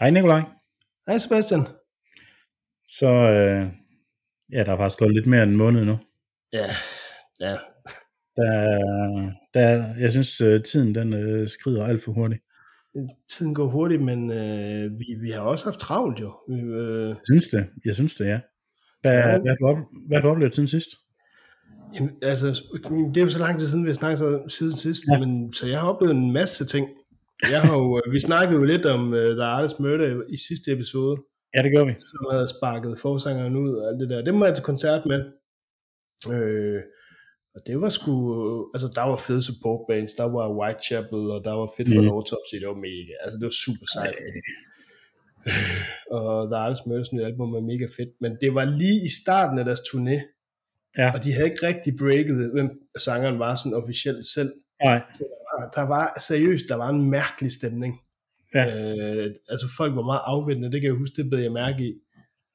[0.00, 0.42] Hej Nikolaj.
[1.06, 1.66] Hej Sebastian.
[2.88, 3.66] Så øh,
[4.52, 5.98] ja, der er faktisk gået lidt mere end en måned nu.
[6.52, 6.66] Ja,
[7.40, 7.56] ja.
[8.36, 8.78] Der,
[9.54, 12.42] der, jeg synes, øh, tiden den øh, skrider alt for hurtigt.
[13.30, 16.34] Tiden går hurtigt, men øh, vi, vi har også haft travlt jo.
[16.48, 18.40] Vi, øh, Jeg synes det, jeg synes det, ja.
[19.00, 19.38] Hvad, Ja.
[19.38, 19.76] hvad, har du, op,
[20.08, 20.88] hvad har du oplevet siden sidst?
[21.94, 22.46] jamen, altså,
[23.14, 25.18] det er jo så lang tid siden, vi har snakket siden sidst, ja.
[25.18, 26.88] men, så jeg har oplevet en masse ting.
[27.50, 30.72] Jeg har jo, øh, vi snakkede jo lidt om uh, The Artist Murder i sidste
[30.72, 31.16] episode,
[31.56, 31.94] Ja, det gør vi.
[32.00, 34.22] som havde sparket forsangeren ud og alt det der.
[34.24, 35.20] Det må jeg til koncert med.
[36.34, 36.80] Øh,
[37.54, 38.12] og det var sgu,
[38.74, 42.08] altså der var fede support bands, der var Whitechapel, og der var fedt for Mm.
[42.08, 44.14] Autopsy, det var mega, altså det var super sejt.
[46.10, 49.58] og The Artist Murders nye album er mega fedt, men det var lige i starten
[49.58, 50.16] af deres turné,
[50.98, 54.52] Ja, og de havde ikke rigtig breaket, hvem sangeren var sådan officielt selv.
[54.84, 55.02] nej.
[55.74, 58.00] Der var seriøst, der var en mærkelig stemning.
[58.54, 58.64] Ja.
[58.66, 61.92] Øh, altså folk var meget afventende, det kan jeg huske, det bed jeg mærke i.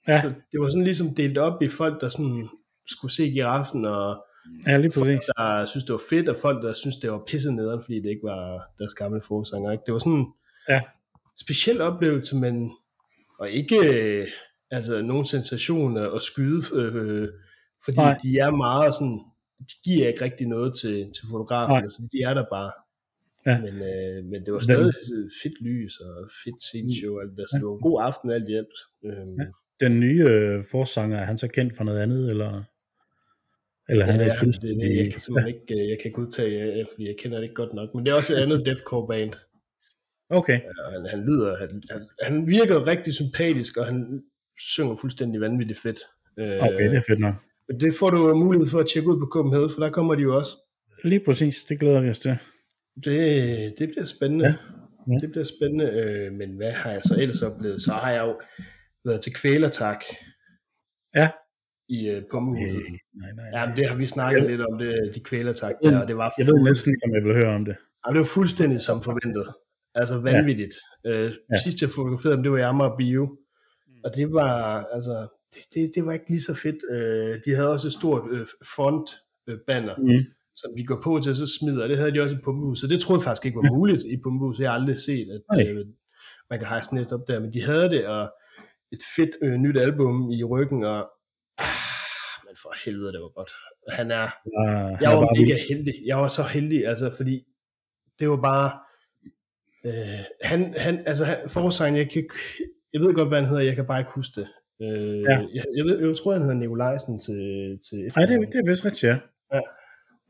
[0.07, 0.21] Ja.
[0.21, 2.49] Så det var sådan ligesom delt op i folk, der sådan
[2.87, 4.25] skulle se giraffen, og
[4.67, 5.21] Ja, lige præcis.
[5.37, 8.09] der synes det var fedt, og folk, der synes det var pisset nederen, fordi det
[8.09, 9.71] ikke var deres gamle forsanger.
[9.71, 9.83] Ikke?
[9.85, 10.25] Det var sådan en
[10.69, 10.81] Ja.
[11.41, 12.71] speciel oplevelse, men
[13.39, 14.27] og ikke øh,
[14.71, 17.27] altså nogen sensation at skyde, øh,
[17.85, 18.17] fordi Nej.
[18.23, 19.19] De er meget sådan,
[19.59, 21.89] de giver ikke rigtig noget til, til fotografen, Nej.
[21.89, 22.71] så de er der bare.
[23.45, 23.61] Ja.
[23.61, 24.93] Men, øh, men det var Den- stadig
[25.43, 27.59] fedt lys og fedt sceneshow, og alt det, så Ja.
[27.59, 28.77] det var en god aften alt i alt.
[29.05, 29.45] Øhm, Ja.
[29.85, 32.63] Den nye øh, forsanger, er han så kendt for noget andet, eller?
[33.89, 34.89] Eller han Ja, er et er, fuldstændig...
[34.89, 37.43] det, jeg kan simpelthen ikke, øh, jeg kan ikke udtage, øh, fordi jeg kender det
[37.43, 37.89] ikke godt nok.
[37.95, 39.33] Men det er også et andet deathcore band.
[40.29, 40.59] Okay,
[40.93, 44.23] han, han lyder, han, han, han virker rigtig sympatisk, og han
[44.59, 45.99] synger fuldstændig vanvittigt fedt.
[46.39, 47.35] Øh, okay, det er fedt nok.
[47.79, 50.35] Det får du mulighed for at tjekke ud på Copenhagen, for der kommer de jo
[50.37, 50.51] også.
[51.03, 52.37] Lige præcis, det glæder vi os til.
[53.03, 54.45] Det, det bliver spændende.
[54.45, 54.53] Ja.
[55.13, 55.19] Ja.
[55.21, 57.81] Det bliver spændende, øh, men hvad har jeg så ellers oplevet?
[57.81, 58.41] Så har jeg jo
[59.05, 60.03] været til kvælertak
[61.15, 61.29] Ja.
[61.89, 62.75] i øh, Pummehuset.
[62.75, 62.81] Øh,
[63.13, 63.75] nej, nej, Ja, men nej.
[63.75, 66.47] det har vi snakket Jeg- lidt om, det, de kvælertak der, og det var Jeg
[66.47, 67.75] ved næsten ikke, om jeg vil høre om det.
[68.07, 69.53] Ja, det var fuldstændig som forventet.
[69.95, 70.73] Altså vanvittigt.
[71.05, 71.09] Ja.
[71.09, 71.29] Øh, Ja.
[71.51, 71.57] ja.
[71.63, 73.37] Sidst jeg fotograferede dem, det var i Amager Bio.
[74.03, 76.77] Og det var, altså, det, det, det var ikke lige så fedt.
[76.91, 79.09] Øh, de havde også et stort øh, front
[79.47, 80.25] øh, banner, mm.
[80.53, 80.57] Mm.
[80.61, 81.87] som vi går på til, og så smider.
[81.87, 82.89] Det havde de også i Pumpehuset.
[82.89, 84.63] Det troede jeg faktisk ikke var muligt i Pumpehuset.
[84.63, 85.85] Jeg har aldrig set, at øh,
[86.49, 87.39] man kan hejse net op der.
[87.39, 88.23] Men de havde det, og
[88.91, 90.99] et fedt øh, nyt album i ryggen, og
[91.57, 91.65] ah,
[92.45, 93.51] men for helvede, det var godt.
[93.89, 95.93] Han er, Ja, han jeg er var bare mega heldig.
[96.05, 97.35] Jeg var så heldig, altså, fordi
[98.19, 98.69] det var bare...
[99.85, 102.23] Øh, han, han, altså, han, forsangen, jeg, kan,
[102.93, 104.47] jeg ved godt, hvad han hedder, jeg kan bare ikke huske det.
[104.81, 105.37] Øh, Ja.
[105.57, 107.41] jeg, jeg, ved, jeg tror, han hedder Nikolajsen til,
[107.89, 109.19] til Nej, det, er- det er vist rigtigt, ja.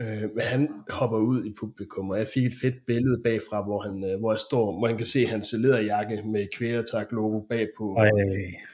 [0.02, 3.80] Øh, men han hopper ud i publikum, og jeg fik et fedt billede bagfra, hvor
[3.82, 7.96] han, øh, hvor jeg står, hvor han kan se hans læderjakke med kvælertak logo bagpå.
[7.98, 8.10] Ej,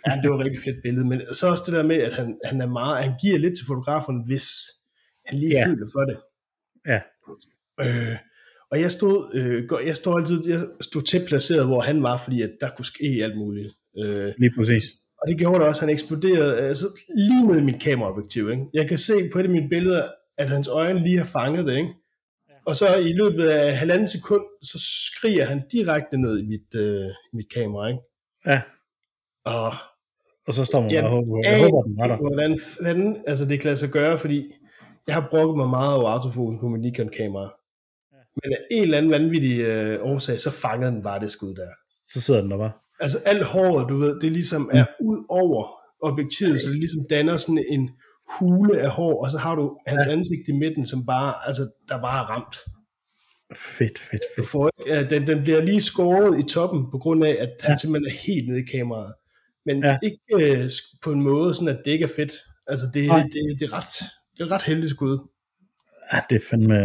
[0.08, 2.38] Ja, det var et rigtig fedt billede, men så også det der med, at han,
[2.46, 4.48] han er meget, han giver lidt til fotografen, hvis
[5.26, 5.66] han lige Ja.
[5.68, 6.18] føler for det.
[6.88, 7.00] Ja.
[7.82, 8.18] Øh,
[8.72, 12.42] og jeg stod, øh, jeg stod altid, jeg stod til placeret, hvor han var, fordi
[12.42, 13.70] at der kunne ske alt muligt.
[14.00, 14.84] Øh, lige præcis.
[15.22, 16.86] og det gjorde det også, han eksploderede, altså
[17.18, 18.64] lige med mit kameraobjektiv, ikke?
[18.74, 20.04] Jeg kan se på et af mine billeder,
[20.40, 21.94] at hans øjne lige har fanget det, ikke?
[22.66, 27.06] Og så i løbet af halvanden sekund, så skriger han direkte ned i mit, øh,
[27.06, 28.02] i mit kamera, ikke?
[28.48, 28.62] Ja,
[29.46, 29.74] Og
[30.48, 32.18] og så står man Jeg og håber, jeg håber, den var der.
[32.18, 34.54] Hvordan fanden, altså det kan lade sig gøre, fordi
[35.08, 37.54] jeg har brokket mig meget over autofokus på mit Nikon-kamera.
[38.44, 41.68] Men af en eller anden vanvittig øh, årsag, så fangede den bare det skud der.
[41.88, 42.72] Så sidder den der bare.
[43.00, 45.68] Altså alt håret, du ved, det ligesom er ud over
[46.02, 47.90] objektivet, så det ligesom danner sådan en
[48.40, 52.02] hule af hår, og så har du hans ansigt i midten, som bare, altså, der
[52.02, 52.56] bare er ramt.
[53.56, 54.48] Fedt, fedt, Du fedt.
[54.50, 57.80] får ikke, øh, den, den bliver lige skåret i toppen, på grund af, at han
[57.80, 59.14] simpelthen er helt nede i kameraet.
[59.66, 59.98] Men Ja.
[60.04, 60.72] ikke øh,
[61.04, 62.34] på en måde, sådan at det ikke er fedt.
[62.68, 63.24] Altså, det, Nej.
[63.24, 65.20] det, det, er ret, det er et ret heldigt skud.
[66.14, 66.76] Ja, det er fandme...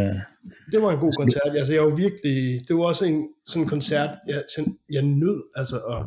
[0.72, 1.56] Det var en god koncert.
[1.56, 4.42] Altså, jeg var virkelig, det var også en sådan en koncert, jeg,
[4.90, 6.02] jeg nød altså at,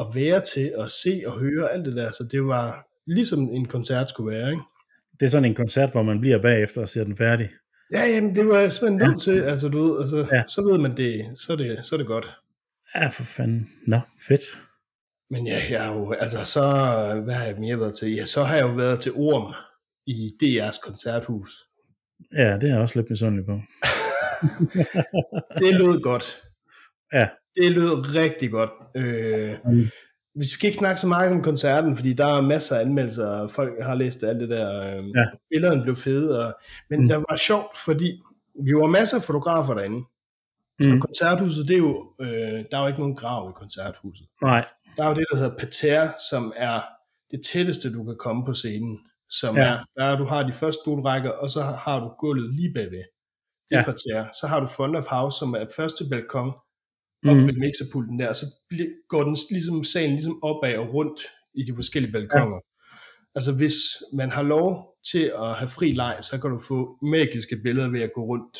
[0.00, 2.10] at være til, at se og høre alt det der.
[2.10, 4.62] Så det var ligesom en koncert skulle være, ikke?
[5.20, 7.50] Det er sådan en koncert, hvor man bliver bagefter og ser den færdig.
[7.92, 9.40] Ja, jamen, det var simpelthen nødt til.
[9.40, 10.42] Altså, du ved, altså, Ja.
[10.48, 12.26] så ved man det, så er det, så er det godt.
[12.94, 13.68] Ja, for fanden.
[13.86, 14.40] Nå, fedt.
[15.30, 16.60] Men ja, jeg har jo, altså så,
[17.24, 18.14] hvad har jeg mere været til?
[18.14, 19.54] Ja, så har jeg jo været til Orm
[20.06, 21.50] i DR's koncerthus.
[22.36, 23.52] Ja, det er jeg også lidt misundelig på.
[25.60, 26.42] Det lød godt.
[27.12, 27.28] Ja.
[27.56, 28.70] Det lød rigtig godt.
[28.96, 29.86] Øh, Mm.
[30.36, 33.50] Vi skal ikke snakke så meget om koncerten, fordi der er masser af anmeldelser, og
[33.50, 34.82] folk har læst alt det der.
[34.98, 35.24] Øh, Ja.
[35.50, 36.54] Billederne blev fede, og,
[36.90, 37.08] men Mm.
[37.08, 38.22] der var sjovt, fordi
[38.64, 40.04] vi var masser af fotografer derinde.
[40.80, 40.92] Mm.
[40.92, 44.26] Og koncerthuset, det er jo, øh, der er jo ikke nogen grav i koncerthuset.
[44.42, 44.64] Nej,
[44.96, 46.80] Der er jo det, der hedder pater, som er
[47.30, 48.98] det tætteste, du kan komme på scenen.
[49.30, 49.62] Som Ja.
[49.62, 53.04] er, der er, du har de første stolrækker, og så har du gulvet lige bagved.
[53.70, 53.82] Det Ja.
[53.84, 54.26] pater.
[54.40, 56.52] Så har du front of house, som er første balkon,
[57.22, 57.30] Mm.
[57.30, 58.46] op ved mixerpulten der, så
[59.08, 61.20] går den ligesom, salen ligesom opad og rundt
[61.54, 62.60] i de forskellige balkoner.
[63.34, 63.74] Altså hvis
[64.14, 68.00] man har lov til at have fri leg, så kan du få magiske billeder ved
[68.00, 68.58] at gå rundt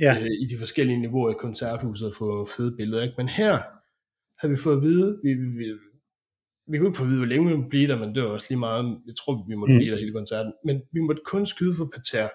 [0.00, 3.02] Ja, øh, i de forskellige niveauer i koncerthuset og få fede billeder.
[3.02, 3.14] Ikke?
[3.16, 3.52] Men her
[4.40, 5.66] har vi fået at vide, vi, vi, vi,
[6.70, 8.28] vi kunne ikke få at vide, hvor længe vi måtte blive der, men det var
[8.28, 9.78] også lige meget, jeg tror, vi måtte Mm.
[9.78, 10.52] blive der hele koncerten.
[10.64, 12.28] Men vi måtte kun skyde for pater.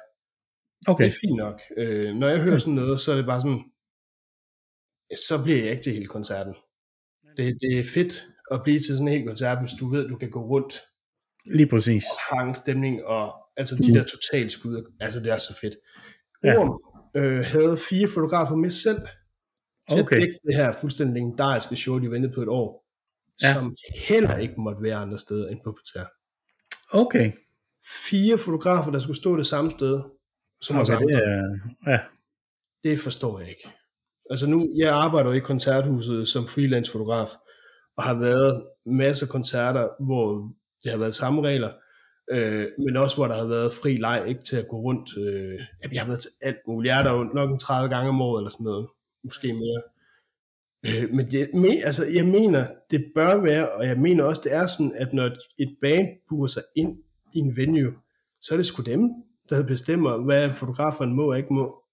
[0.87, 1.03] okay.
[1.03, 1.61] Det er fint nok.
[1.77, 3.63] Øh, når jeg hører sådan noget, så er det bare sådan,
[5.27, 6.55] så bliver jeg ikke til hele koncerten.
[7.37, 10.09] Det, det er fedt at blive til sådan en hel koncert, hvis du ved, at
[10.09, 10.81] du kan gå rundt
[11.45, 12.03] Lige præcis.
[12.03, 13.93] og fange stemning, og altså de Mm.
[13.93, 15.75] der totalt skud, altså det er så fedt.
[16.43, 16.57] Ja.
[16.57, 16.81] Orm
[17.15, 18.99] øh, havde fire fotografer med selv,
[19.89, 20.15] til Okay.
[20.15, 22.85] at dække det her fuldstændig legendariske show, de ventede på et år,
[23.43, 23.53] Ja.
[23.53, 26.07] som heller ikke måtte være andre steder end på Pater.
[26.93, 27.31] Okay.
[28.09, 30.01] Fire fotografer, der skulle stå det samme sted,
[30.61, 31.57] som os okay det er,
[31.87, 31.99] ja.
[32.83, 33.69] Det forstår jeg ikke.
[34.29, 37.29] Altså nu, jeg arbejder jo i koncerthuset som freelance fotograf,
[37.97, 40.51] og har været masser af koncerter, hvor
[40.83, 41.71] det har været samme regler,
[42.31, 45.09] øh, men også hvor der har været fri leg, ikke til at gå rundt.
[45.17, 45.59] Øh,
[45.93, 46.91] jeg har været til alt muligt.
[46.91, 48.87] Jeg er der jo nok en 30 gange om året, eller sådan noget.
[49.23, 49.81] Måske mere.
[50.85, 54.53] Øh, men det, me, altså, jeg mener, det bør være, og jeg mener også, det
[54.53, 55.25] er sådan, at når
[55.57, 56.97] et- band booker sig ind
[57.33, 57.93] i en venue,
[58.41, 59.09] så er det sgu dem,
[59.49, 61.83] der bestemmer, hvad fotograferen må og ikke må.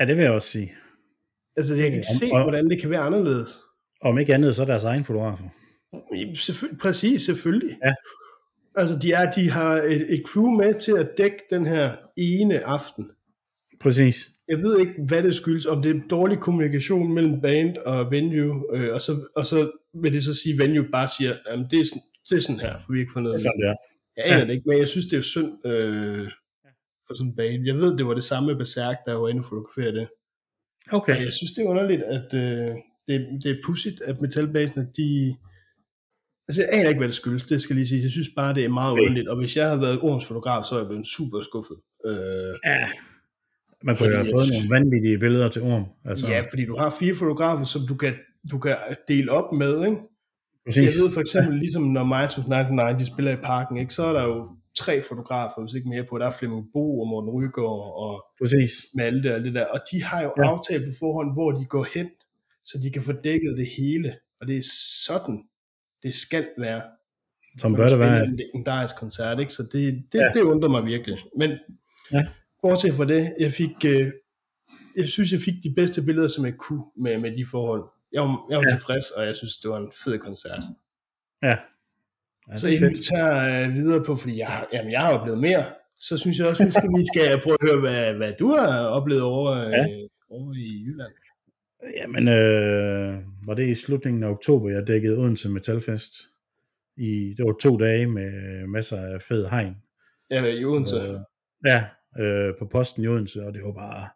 [0.00, 0.72] ja, det vil jeg også sige.
[1.56, 3.60] Altså, jeg kan ikke se, og- hvordan det kan være anderledes.
[4.00, 5.44] Om ikke andet, så er deres egen fotografer.
[6.34, 7.78] Selvfølgelig, præcis, selvfølgelig.
[7.84, 7.92] Ja.
[8.74, 12.66] Altså, de, er, de har et, et crew med til at dække den her ene
[12.66, 13.10] aften.
[13.80, 14.30] Præcis.
[14.48, 18.76] Jeg ved ikke, hvad det skyldes, om det er dårlig kommunikation mellem band og venue,
[18.76, 19.70] øh, og, så, og så
[20.02, 22.60] vil det så sige, at venue bare siger, at det, er sådan- det er sådan
[22.60, 23.46] her, for vi har ikke fundet Det noget.
[23.46, 23.76] er sådan, det er.
[24.16, 24.44] Jeg aner Ja.
[24.46, 26.28] det ikke, men jeg synes, det er synd øh,
[27.06, 27.66] for sådan en band.
[27.66, 30.08] Jeg ved, det var det samme med Berserk, der var inde og fotografere det.
[30.92, 31.16] Okay.
[31.16, 32.74] Og jeg synes, det er underligt, at øh,
[33.08, 35.36] det, det er pudsigt, at metalbasene, de...
[36.48, 38.02] Altså, jeg aner ikke, hvad det skyldes, det skal lige sige.
[38.02, 39.00] Jeg synes bare, det er meget Okay.
[39.02, 39.28] underligt.
[39.28, 41.76] Og hvis jeg havde været Orms fotograf, så er jeg blevet super skuffet.
[42.06, 42.14] Øh,
[42.64, 42.86] Ja.
[43.84, 45.84] Man kunne jo have fået nogle vanvittige billeder til orm.
[46.04, 48.14] Altså, ja, fordi du har fire fotografer, som du kan,
[48.50, 48.76] du kan
[49.08, 49.96] dele op med, ikke?
[50.66, 50.82] præcis.
[50.82, 53.94] Jeg ved for eksempel, ligesom når Minds of 99, de spiller i parken, ikke?
[53.94, 56.18] så er der jo tre fotografer, hvis ikke mere på.
[56.18, 58.70] Der er Flemming Bo og Morten Rygaard og Præcis.
[58.94, 59.66] Malte og alt det der.
[59.66, 60.42] Og de har jo Ja.
[60.50, 62.08] aftalt på forhånd, hvor de går hen,
[62.64, 64.16] så de kan få dækket det hele.
[64.40, 64.62] Og det er
[65.06, 65.44] sådan,
[66.02, 66.82] det skal være.
[67.58, 68.24] Som bør det være.
[68.24, 69.52] En legendarisk koncert, ikke?
[69.52, 70.30] Så det, det, Ja.
[70.34, 71.18] det undrer mig virkelig.
[71.36, 71.50] Men
[72.12, 72.22] Ja.
[72.62, 74.12] bortset fra det, jeg fik, øh,
[74.96, 77.84] jeg synes, jeg fik de bedste billeder, som jeg kunne med, med de forhold.
[78.12, 78.70] Jeg var, jeg var ja.
[78.70, 80.60] tilfreds, og jeg synes, det var en fed koncert.
[81.42, 81.56] Ja.
[82.52, 85.40] Ja så inden vi tager øh, videre på, fordi jeg, har- jamen, jeg har oplevet
[85.40, 85.64] mere,
[85.98, 88.86] så synes jeg også, vi skal, vi skal prøve at høre, hvad, hvad du har
[88.86, 89.82] oplevet over, ja.
[89.82, 91.12] øh, over i Jylland.
[91.96, 96.12] Jamen, øh, var det i slutningen af oktober, jeg dækkede Odense Metalfest.
[96.96, 98.30] I, det var to dage med
[98.66, 99.76] masser af fed hegn.
[100.30, 100.96] Ja, i Odense.
[100.96, 101.18] Øh,
[101.66, 101.84] ja,
[102.18, 104.08] øh, på posten i Odense, og det var bare,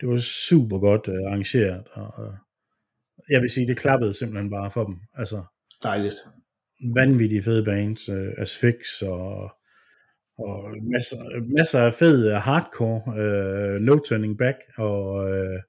[0.00, 2.34] det var super godt øh, arrangeret, og, og
[3.30, 4.96] jeg vil sige, det klappede simpelthen bare for dem.
[5.14, 5.42] Altså,
[5.82, 6.14] Dejligt.
[6.94, 9.50] Vanvittige fede bands, øh, Asphyx og,
[10.38, 15.60] og masser, masser af fed øh, hardcore, øh, No Turning Back, og øh,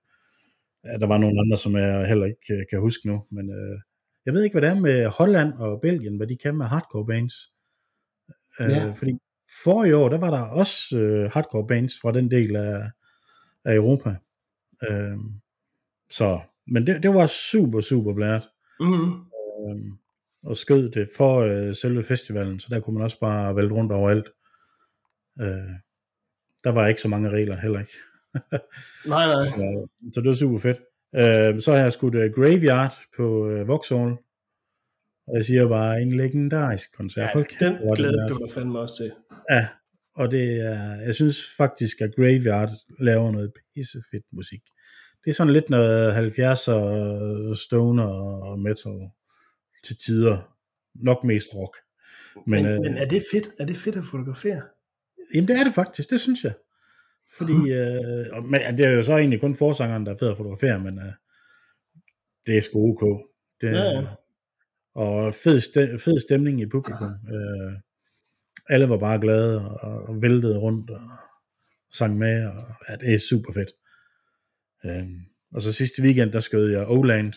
[0.85, 3.79] ja, der var nogle andre, som jeg heller ikke øh, kan huske nu, men øh,
[4.25, 7.05] jeg ved ikke, hvad det er med Holland og Belgien, hvad de kan med hardcore
[7.05, 7.33] bands.
[8.61, 8.91] Øh, Ja.
[8.91, 9.11] Fordi
[9.63, 12.89] for i år, der var der også øh, hardcore bands fra den del af,
[13.65, 14.15] af Europa.
[14.89, 15.17] Øh,
[16.09, 18.43] så, men det, det var super, super blæret
[18.79, 19.11] Mm-hmm.
[19.11, 19.91] øh,
[20.45, 23.91] og skød det for øh, selve festivalen, så der kunne man også bare vælte rundt
[23.91, 24.27] overalt.
[25.41, 25.73] Øh,
[26.63, 27.93] der var ikke så mange regler heller ikke.
[29.13, 29.41] Nej, nej.
[29.41, 30.79] så, så det var super fedt.
[31.15, 34.11] Øh, så har jeg skudt uh, Graveyard på uh, Vauxhall,
[35.27, 37.29] og jeg siger bare en legendarisk koncert.
[37.35, 39.11] Ja, den er glæder der- du dig fandme også til.
[39.51, 39.67] Ja,
[40.15, 44.59] og det er, jeg synes faktisk, at Graveyard laver noget pissefedt musik.
[45.25, 48.07] Det er sådan lidt noget 70'er stoner
[48.43, 48.91] og metal
[49.85, 50.55] til tider.
[50.95, 51.77] Nok mest rock.
[52.47, 53.49] Men, Men, øh, men er det fedt?
[53.59, 54.61] Er det fedt at fotografere?
[55.35, 56.53] jamen det er det faktisk, det synes jeg.
[57.37, 60.37] Fordi, øh, og- men det er jo så egentlig kun forsangeren, der er fed at
[60.37, 61.11] fotografere, men øh,
[62.47, 63.29] det er sgu ok.
[63.61, 64.07] Det, Ja, ja.
[64.95, 67.07] Og fed, st- fed stemning i publikum.
[67.07, 67.73] Øh,
[68.69, 71.01] alle var bare glade og, og væltede rundt og
[71.93, 73.71] sang med, og ja, det er super fedt.
[74.85, 75.07] Øh,
[75.53, 77.33] og så sidste weekend, der skød jeg Oland,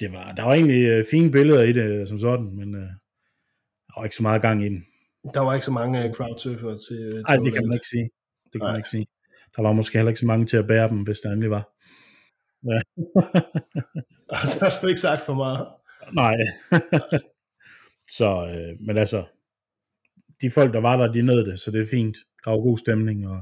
[0.00, 2.80] det var, der var egentlig øh, fine billeder i det som sådan, men øh,
[3.88, 4.86] der var ikke så meget gang i den.
[5.34, 7.12] Der var ikke så mange øh, crowdsurfer til...
[7.14, 8.10] øh, Nej, det kan man ikke sige.
[8.44, 8.70] Det kan Nej.
[8.72, 9.06] man ikke sige.
[9.56, 11.68] Der var måske heller ikke så mange til at bære dem, hvis der endelig var.
[12.66, 12.80] Ja.
[14.50, 15.66] Så har du ikke sagt for meget.
[16.12, 16.36] Nej.
[18.18, 19.24] så, øh, men altså,
[20.40, 22.16] de folk, der var der, de nød det, så det er fint.
[22.44, 23.40] Der var god stemning, og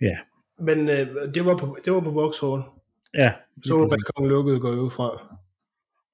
[0.00, 0.18] ja,
[0.58, 2.62] Men øh, det, var på, det var på Vauxhall.
[3.14, 3.32] ja,
[3.64, 5.36] Så var balkongen lukket, går jeg ud fra.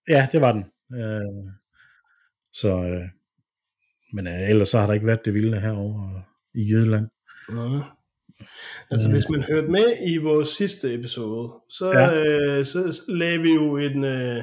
[0.08, 0.64] Ja det var den.
[0.92, 1.52] Øh,
[2.52, 3.04] så, øh,
[4.12, 6.22] men øh, ellers så har der ikke været det vilde herovre
[6.54, 7.06] i Jylland.
[7.48, 7.82] Nå.
[8.90, 9.12] Altså, Øh.
[9.12, 12.22] hvis man hørte med i vores sidste episode, så, Ja.
[12.24, 14.04] øh, så lagde vi jo en...
[14.04, 14.42] Øh,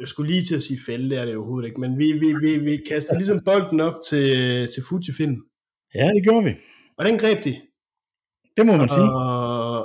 [0.00, 2.34] jeg skulle lige til at sige fælde, det er det overhovedet ikke, men vi, vi,
[2.40, 4.28] vi, vi kastede ligesom bolden op til,
[4.74, 5.36] til Fujifilm,
[5.94, 6.54] Ja, det gjorde vi.
[6.98, 7.60] og den greb de,
[8.56, 9.04] Det må man sige.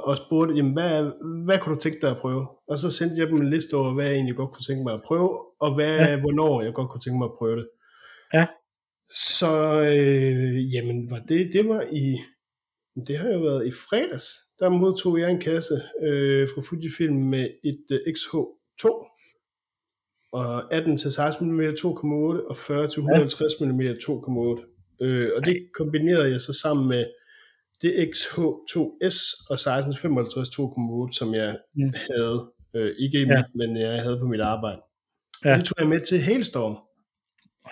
[0.04, 1.12] Og, og spurgte, jamen, hvad,
[1.46, 2.48] hvad kunne du tænke dig at prøve?
[2.68, 4.94] Og så sendte jeg dem en liste over, hvad jeg egentlig godt kunne tænke mig
[4.94, 5.30] at prøve,
[5.60, 6.20] og hvad, Ja.
[6.20, 7.68] hvornår jeg godt kunne tænke mig at prøve det.
[8.34, 8.48] Ja.
[9.40, 12.18] Så, øh, jamen, var det, det var i,
[13.08, 14.26] det har jo været i fredags,
[14.60, 18.86] der modtog jeg en kasse øh, fra Fujifilm med et øh, XH2,
[20.34, 24.98] og 18 til 16 mm 2,8 og 40 til 150 mm 2,8.
[25.02, 27.06] Øh, og det kombinerede jeg så sammen med
[27.84, 29.18] det XH2S
[29.50, 31.94] og 1655 2,8, som jeg Mm.
[32.12, 32.38] havde,
[32.76, 33.28] øh, ikke i Ja.
[33.38, 34.82] mit, men jeg havde på mit arbejde.
[35.46, 35.58] Ja.
[35.58, 36.76] Det tog jeg med til Hailstorm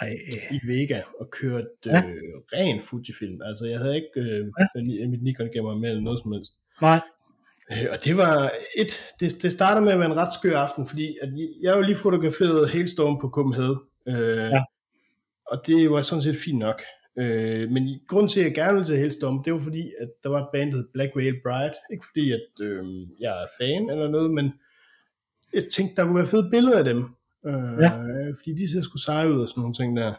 [0.02, 0.10] Ej,
[0.52, 2.02] i Vega og kørte øh, Ja.
[2.58, 3.42] ren Fujifilm.
[3.42, 4.46] Altså jeg havde ikke øh,
[5.00, 5.08] ja.
[5.08, 6.54] mit Nikon gemmer med eller noget som helst.
[6.82, 7.00] nej,
[7.72, 10.86] Øh, og det var et, det, det startede med at være en ret skør aften,
[10.88, 11.30] fordi at
[11.62, 13.78] jeg jo lige fotograferet Hailstorm på Copenhagen.
[14.08, 14.64] Øh, Ja.
[15.48, 16.82] Og det var sådan set fint nok.
[17.20, 20.10] Øh, men i- grunden til, at jeg gerne ville til Hailstorm, det var fordi, at
[20.24, 21.74] der var et band, der hed Black Veil Bride.
[21.94, 22.86] Ikke fordi, at øh,
[23.20, 24.54] jeg er fan eller noget, men
[25.54, 26.98] jeg tænkte, der kunne være fede billeder af dem.
[27.46, 27.92] Øh, Ja.
[28.38, 30.14] Fordi de ser sgu seje ud og sådan nogle ting der.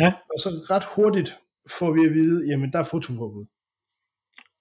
[0.00, 0.12] Ja.
[0.34, 1.38] Og så ret hurtigt
[1.78, 3.46] får vi at vide, jamen der er fotoforbud.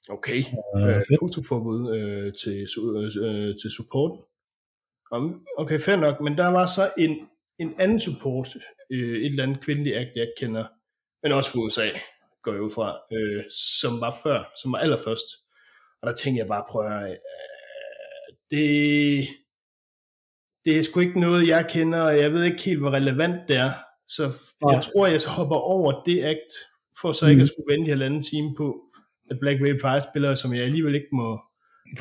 [0.10, 0.38] Okay
[0.76, 2.68] øh, øh, fotoforbud øh, til,
[3.24, 4.20] øh, til support.
[5.12, 7.18] Om, okay, fair nok, men der var så en,
[7.60, 8.58] en anden support,
[8.92, 10.66] øh, et eller andet kvindeligt act, jeg kender,
[11.28, 11.88] men også fra USA,
[12.44, 13.44] går jeg ud fra, øh,
[13.82, 15.26] som var før, som var allerførst.
[16.02, 17.18] Og der tænkte jeg bare, prøv at høre, øh,
[18.52, 19.28] det,
[20.66, 23.58] det er sgu ikke noget, jeg kender, og jeg ved ikke helt, hvor relevant det
[23.58, 23.72] er.
[24.08, 24.24] Så
[24.72, 26.52] jeg tror, jeg så hopper over det act,
[27.02, 27.42] for så ikke Mhm.
[27.44, 28.82] at skulle vente en halvanden time på,
[29.32, 31.40] at Black Veil Pride spiller, som jeg alligevel ikke må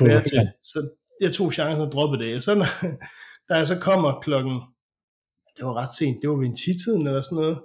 [0.01, 0.37] være til.
[0.63, 0.89] Så
[1.21, 2.35] jeg tog chancen og droppede det.
[2.35, 2.67] Og så når,
[3.49, 4.61] da jeg så kommer klokken,
[5.57, 7.57] det var ret sent, det var ved en 10-tiden eller sådan noget,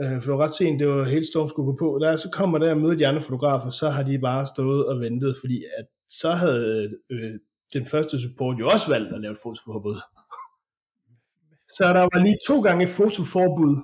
[0.00, 1.98] øh, for det var ret sent, det var helt storm skulle gå på.
[2.02, 4.86] Da jeg så kommer der og møder de andre fotografer, så har de bare stået
[4.86, 7.32] og ventet, fordi at så havde øh,
[7.74, 10.00] den første support jo også valgt at lave et fotoforbud.
[11.76, 13.76] Så der var lige to gange fotoforbud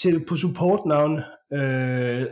[0.00, 1.18] til, på supportnavn.
[1.52, 2.26] Øh,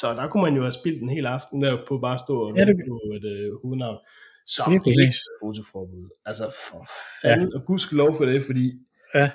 [0.00, 2.34] så der kunne man jo have spildt en hel aften der på bare at stå
[2.48, 3.98] og Ja, det- på et øh, hovednavn.
[4.46, 4.98] Så præcis.
[5.00, 6.08] ikke fotoforbud.
[6.26, 6.86] Altså for
[7.22, 7.56] fanden, ja.
[7.58, 8.72] og gudskelov for det, fordi
[9.14, 9.30] Ja.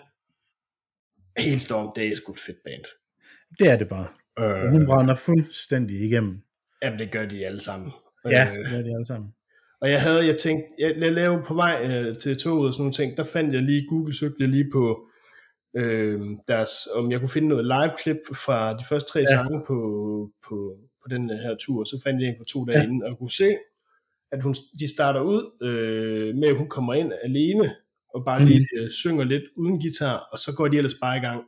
[1.38, 2.84] Hailstorm, det er sgu et fedt band.
[3.60, 4.08] Det er det bare.
[4.40, 6.42] Øh, hun brænder fuldstændig igennem.
[6.84, 7.92] jamen, det gør de alle sammen.
[8.30, 9.30] Ja, Øh, det er de alle sammen.
[9.82, 12.82] Og jeg havde, jeg tænkte, jeg, jeg lavede på vej øh, til toget og sådan
[12.82, 15.10] nogle ting, der fandt jeg lige, Google søgte jeg lige på
[15.78, 19.26] øh, deres, om jeg kunne finde noget live-klip fra de første tre Ja.
[19.26, 19.78] sange på,
[20.48, 22.84] på, på den her tur, så fandt jeg en for to dage ja.
[22.84, 23.58] inden, og kunne se,
[24.32, 27.76] at hun, de starter ud øh, med, at hun kommer ind alene,
[28.16, 28.48] og bare Mhm.
[28.50, 31.42] lige øh, synger lidt uden guitar, og så går de ellers bare i gang.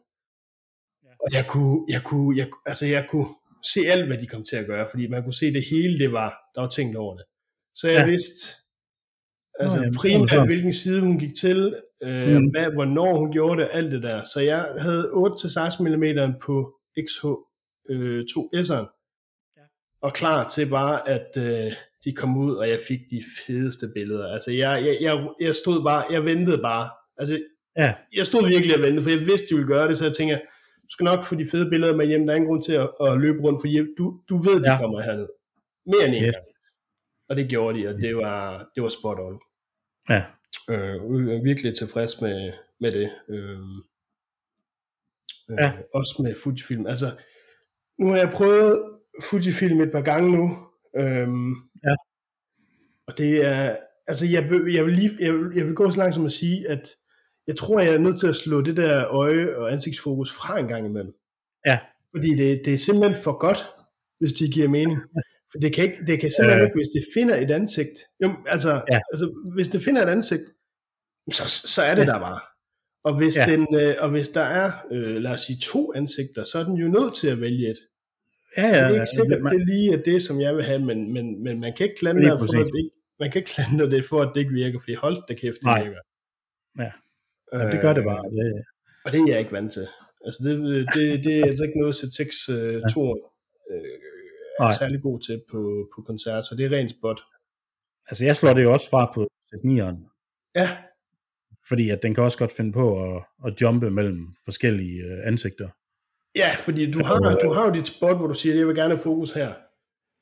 [1.20, 3.28] Og jeg kunne, jeg kunne, jeg, altså jeg kunne
[3.74, 6.12] se alt, hvad de kom til at gøre, fordi man kunne se det hele, det
[6.12, 7.26] var, der var tænkt over det.
[7.76, 8.00] Så jeg Ja.
[8.02, 8.06] ja.
[8.10, 8.48] vidste,
[9.60, 12.34] altså Nå, jamen, primært, hvilken side hun gik til, øh, Mm.
[12.42, 12.50] mm.
[12.52, 14.24] hvad, hvornår hun gjorde det, alt det der.
[14.34, 16.74] Så jeg havde 8-16 mm på
[17.08, 17.26] XH
[17.90, 18.97] øh, 2S'eren,
[20.02, 21.74] og klar til bare, at øh,
[22.04, 24.34] de kom ud, og jeg fik de fedeste billeder.
[24.34, 26.90] Altså, jeg, jeg, jeg, jeg stod bare, jeg ventede bare.
[27.18, 27.44] Altså,
[27.78, 30.14] Ja, jeg stod virkelig og ventede, for jeg vidste, de ville gøre det, så jeg
[30.16, 30.38] tænker,
[30.84, 32.90] du skal nok få de fede billeder med hjem, der er ingen grund til at,
[33.02, 33.96] at løbe rundt, for hjem.
[33.98, 34.74] Du, du ved, de Ja.
[34.74, 34.80] ja.
[34.82, 35.28] kommer herned.
[35.86, 36.36] Mere end en Yes.
[36.36, 36.46] gang.
[37.30, 39.40] Og det gjorde de, og det var, det var spot on.
[40.10, 40.24] ja.
[40.70, 43.12] Øh, jeg er virkelig tilfreds med, med det.
[43.30, 43.60] Øh,
[45.50, 45.66] Ja.
[45.68, 46.88] øh, også med Fujifilm.
[46.88, 47.12] Altså,
[48.00, 50.58] nu har jeg prøvet Fujifilm et par gange nu.
[50.98, 51.52] Øhm,
[51.84, 51.96] Ja.
[53.08, 53.76] Og det er,
[54.08, 56.32] altså jeg, vil- jeg, vil lige, jeg, vil, jeg vil gå så langt som at
[56.32, 56.90] sige, at
[57.48, 60.68] jeg tror, jeg er nødt til at slå det der øje- og ansigtsfokus fra en
[60.68, 61.14] gang imellem.
[61.66, 61.80] Ja.
[62.16, 63.66] Fordi det, det er simpelthen for godt,
[64.20, 65.00] hvis det giver mening.
[65.52, 66.66] For det kan, ikke, det kan simpelthen Øh.
[66.66, 67.98] ikke, hvis det finder et ansigt.
[68.24, 69.00] Jo, altså, Ja.
[69.14, 70.42] altså, hvis det finder et ansigt,
[71.32, 72.12] så, så er det Ja.
[72.12, 72.40] der bare.
[73.04, 73.46] Og hvis, Ja.
[73.46, 76.76] den, øh, og hvis der er, øh, lad os sige, to ansigter, så er den
[76.76, 77.78] jo nødt til at vælge et.
[78.58, 80.80] Ja, Det ja, er ikke sikkert, man- det lige er det, som jeg vil have,
[80.80, 83.52] men, men, men man kan ikke klandre det for, at det ikke, man kan ikke
[83.58, 85.84] klandre det for, at det ikke virker, fordi hold da kæft, det Nej.
[85.84, 86.00] virker.
[86.84, 86.92] Ja.
[87.54, 88.24] Ja, det gør det bare.
[88.26, 88.64] Øh, Det,
[89.06, 89.88] Og det er jeg ikke vant til.
[90.26, 90.54] Altså det,
[90.96, 92.22] det, det er altså ikke noget, Z6
[92.54, 93.12] uh, Tour
[93.72, 93.78] øh,
[94.60, 94.72] er Nej.
[94.80, 97.22] særlig god til på, på koncert, så det er rent spot.
[98.10, 99.98] altså, jeg slår det jo også fra på Z9'eren,
[100.56, 100.78] Ja,
[101.70, 102.86] fordi at den kan også godt finde på
[103.16, 105.70] at, at jumpe mellem forskellige øh, ansigter.
[106.36, 108.96] Ja fordi du har, du har jo dit spot, hvor du siger, jeg vil gerne
[108.96, 109.54] have fokus her.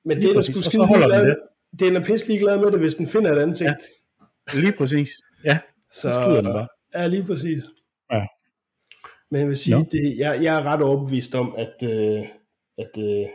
[0.07, 1.35] Men Lige det er der præcis, og så skide holder ligeglad.
[1.79, 3.69] Den er pisse ligeglad med det, hvis den finder et ansigt.
[4.53, 4.59] Ja.
[4.59, 5.09] Lige præcis.
[5.43, 5.59] Ja,
[5.91, 6.67] så skyder den bare.
[6.95, 7.63] Ja, lige præcis.
[8.11, 8.25] Ja.
[9.31, 9.85] Men jeg vil sige, Nå.
[9.91, 12.21] det, jeg, jeg er ret overbevist om, at, øh,
[12.77, 13.27] at, øh,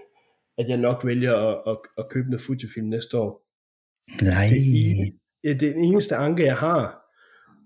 [0.58, 3.42] at jeg nok vælger at, at, at købe noget Fujifilm næste år.
[4.22, 4.48] Nej.
[5.44, 7.00] Ja, det eneste anke, jeg har,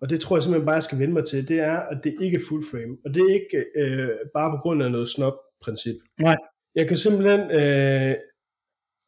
[0.03, 2.15] og det tror jeg simpelthen bare, jeg skal vende mig til, det er, at det
[2.21, 2.97] ikke er full frame.
[3.05, 5.97] Og det er ikke øh, bare på grund af noget snob-princip.
[6.21, 6.37] Nej.
[6.75, 8.15] Jeg kan simpelthen, øh,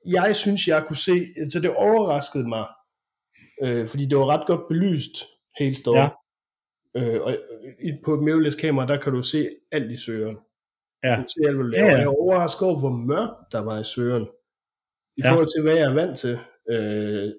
[0.07, 2.67] jeg synes, jeg kunne se, så det overraskede mig,
[3.63, 5.15] øh, fordi det var ret godt belyst
[5.59, 5.97] hele stået.
[5.99, 6.09] Ja.
[6.97, 7.37] Øh, og
[8.05, 10.37] på et mirrorless kamera, der kan du se alt i søgeren.
[11.05, 11.11] Ja.
[11.11, 11.91] Du kan se alt, hvad du Ja, laver.
[11.91, 11.97] ja.
[11.97, 14.27] Jeg er overrasket over, hvor mørkt der var i søgeren.
[15.17, 15.31] I Ja.
[15.31, 16.39] forhold til, hvad jeg er vant til.
[16.71, 17.33] Øh,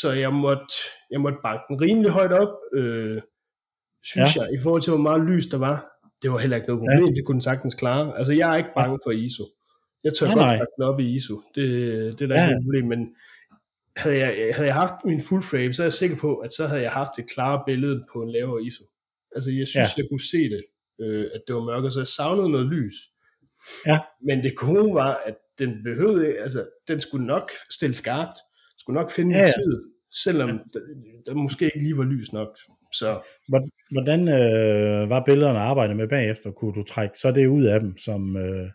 [0.00, 0.74] så, jeg måtte,
[1.10, 3.22] jeg måtte banke den rimelig højt op, øh,
[4.04, 4.42] synes ja.
[4.42, 5.86] jeg, i forhold til, hvor meget lys der var.
[6.22, 6.96] Det var heller ikke noget Ja.
[6.96, 8.18] problem, det kunne den sagtens klare.
[8.18, 9.44] Altså, jeg er ikke bange for ISO.
[10.04, 10.56] Jeg tør Nej, godt nej.
[10.76, 11.42] den op i ISO.
[11.54, 11.64] Det,
[12.18, 12.44] det er der Ja.
[12.44, 13.14] ikke noget problem, men
[13.96, 16.66] havde jeg, havde jeg haft min full frame, så er jeg sikker på, at så
[16.66, 18.84] havde jeg haft et klare billede på en lavere ISO.
[19.34, 20.02] Altså, jeg synes, Ja.
[20.02, 20.64] jeg kunne se det,
[21.00, 22.94] øh, at det var mørkt, så jeg savnede noget lys.
[23.86, 23.98] Ja.
[24.22, 28.38] Men det gode var, at den behøvede, altså, den skulle nok stille skarpt,
[28.88, 29.52] skulle nok finde Ja, ja, ja.
[29.52, 29.82] tid,
[30.24, 30.80] selvom der,
[31.26, 32.48] der måske ikke lige var lys nok.
[32.92, 33.20] Så
[33.90, 36.50] Hvordan øh, var billederne at arbejde med bagefter?
[36.50, 38.36] Kunne du trække så det ud af dem, som...
[38.36, 38.68] Øh,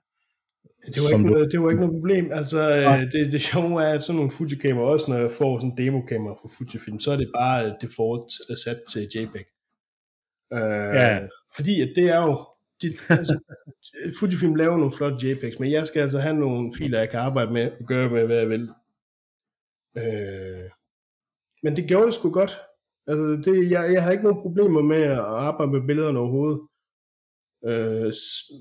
[0.86, 2.32] det var, som ikke, du, det var ikke noget problem.
[2.32, 5.71] Altså, øh, det, det sjove er, at sådan nogle Fuji-kamera, også når jeg får sådan
[5.71, 8.32] en demokamera fra Fujifilm, så er det bare default
[8.63, 9.47] sat til JPEG.
[10.54, 11.19] Øh, Ja.
[11.56, 12.45] Fordi at det er jo,
[12.82, 13.39] de, altså,
[14.19, 17.52] Fujifilm laver nogle flotte JPEGs, men jeg skal altså have nogle filer, jeg kan arbejde
[17.54, 18.69] med og gøre med, hvad jeg vil.
[19.97, 20.69] Øh,
[21.63, 22.60] men det gjorde det sgu godt.
[23.08, 26.62] Altså, det, jeg, jeg har ikke nogen problemer med at arbejde med billederne overhovedet.
[27.65, 28.13] Øh,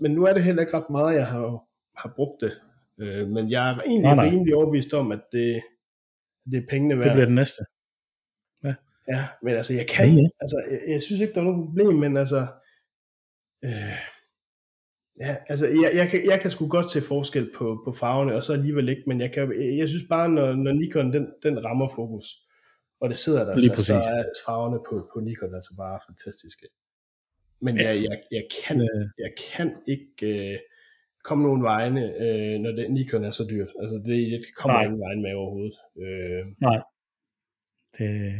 [0.03, 1.64] men nu er det heller ikke ret meget, jeg har,
[1.97, 2.53] har brugt det.
[2.99, 4.27] Øh, men jeg er egentlig Nej, nej.
[4.27, 5.62] rimelig overbevist om, at det,
[6.51, 7.05] det er pengene værd.
[7.05, 7.64] det bliver det næste.
[9.09, 10.29] Ja, men altså, jeg kan, Ja, ja.
[10.40, 12.47] altså, jeg, jeg synes ikke, der er noget problem, men altså,
[13.64, 13.99] øh,
[15.20, 18.42] ja, altså, jeg, jeg, kan, jeg kan sgu godt se forskel på, på farverne, og
[18.44, 21.88] så alligevel ikke, men jeg, kan, jeg synes bare, når, når Nikon, den, den rammer
[21.88, 22.27] fokus,
[23.01, 26.66] og det sidder der, Lige så, så er farverne på, på Nikon altså bare fantastiske.
[27.61, 27.88] Men Ja.
[27.88, 28.81] jeg, jeg, jeg, kan,
[29.18, 30.59] jeg kan ikke øh,
[31.25, 33.68] komme nogen vegne, øh, når det, Nikon er så dyrt.
[33.83, 34.85] Altså, det, det kommer Nej.
[34.85, 35.77] ingen vegne med overhovedet.
[36.03, 36.46] Øh,
[37.98, 38.33] det,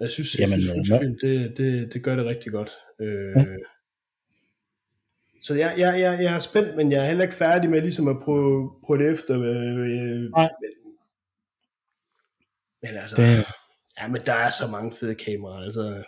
[0.00, 2.70] Jeg synes, Jamen, jeg synes øh, Fujifilm, det, det, det gør det rigtig godt.
[3.00, 3.36] Øh,
[5.42, 8.08] Så jeg, jeg, jeg, jeg er spændt, men jeg er heller ikke færdig med ligesom
[8.08, 9.34] at prøve, prøve det efter.
[9.40, 10.50] Øh, Nej.
[12.82, 13.44] Men altså, det,
[14.00, 15.64] ja, men der er så mange fede kameraer.
[15.64, 16.02] Altså,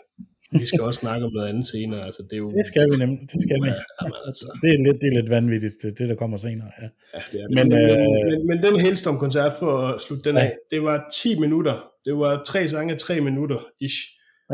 [0.51, 2.05] vi skal også snakke om noget andet senere.
[2.07, 3.19] Altså, det er jo, det skal vi nemlig.
[3.33, 3.69] Det skal vi.
[3.69, 6.71] Ja, jamen, altså, Det er lidt, det er lidt vanvittigt, det, det der kommer senere.
[6.83, 6.89] Ja.
[7.15, 7.55] ja, det er det.
[7.57, 7.99] Men, Men, øh,
[8.31, 10.43] men, men, den Hellstorm-koncert, for at slutte den Ja.
[10.45, 11.91] af, det var 10 minutter.
[12.05, 13.99] Det var tre sange, tre minutter ish.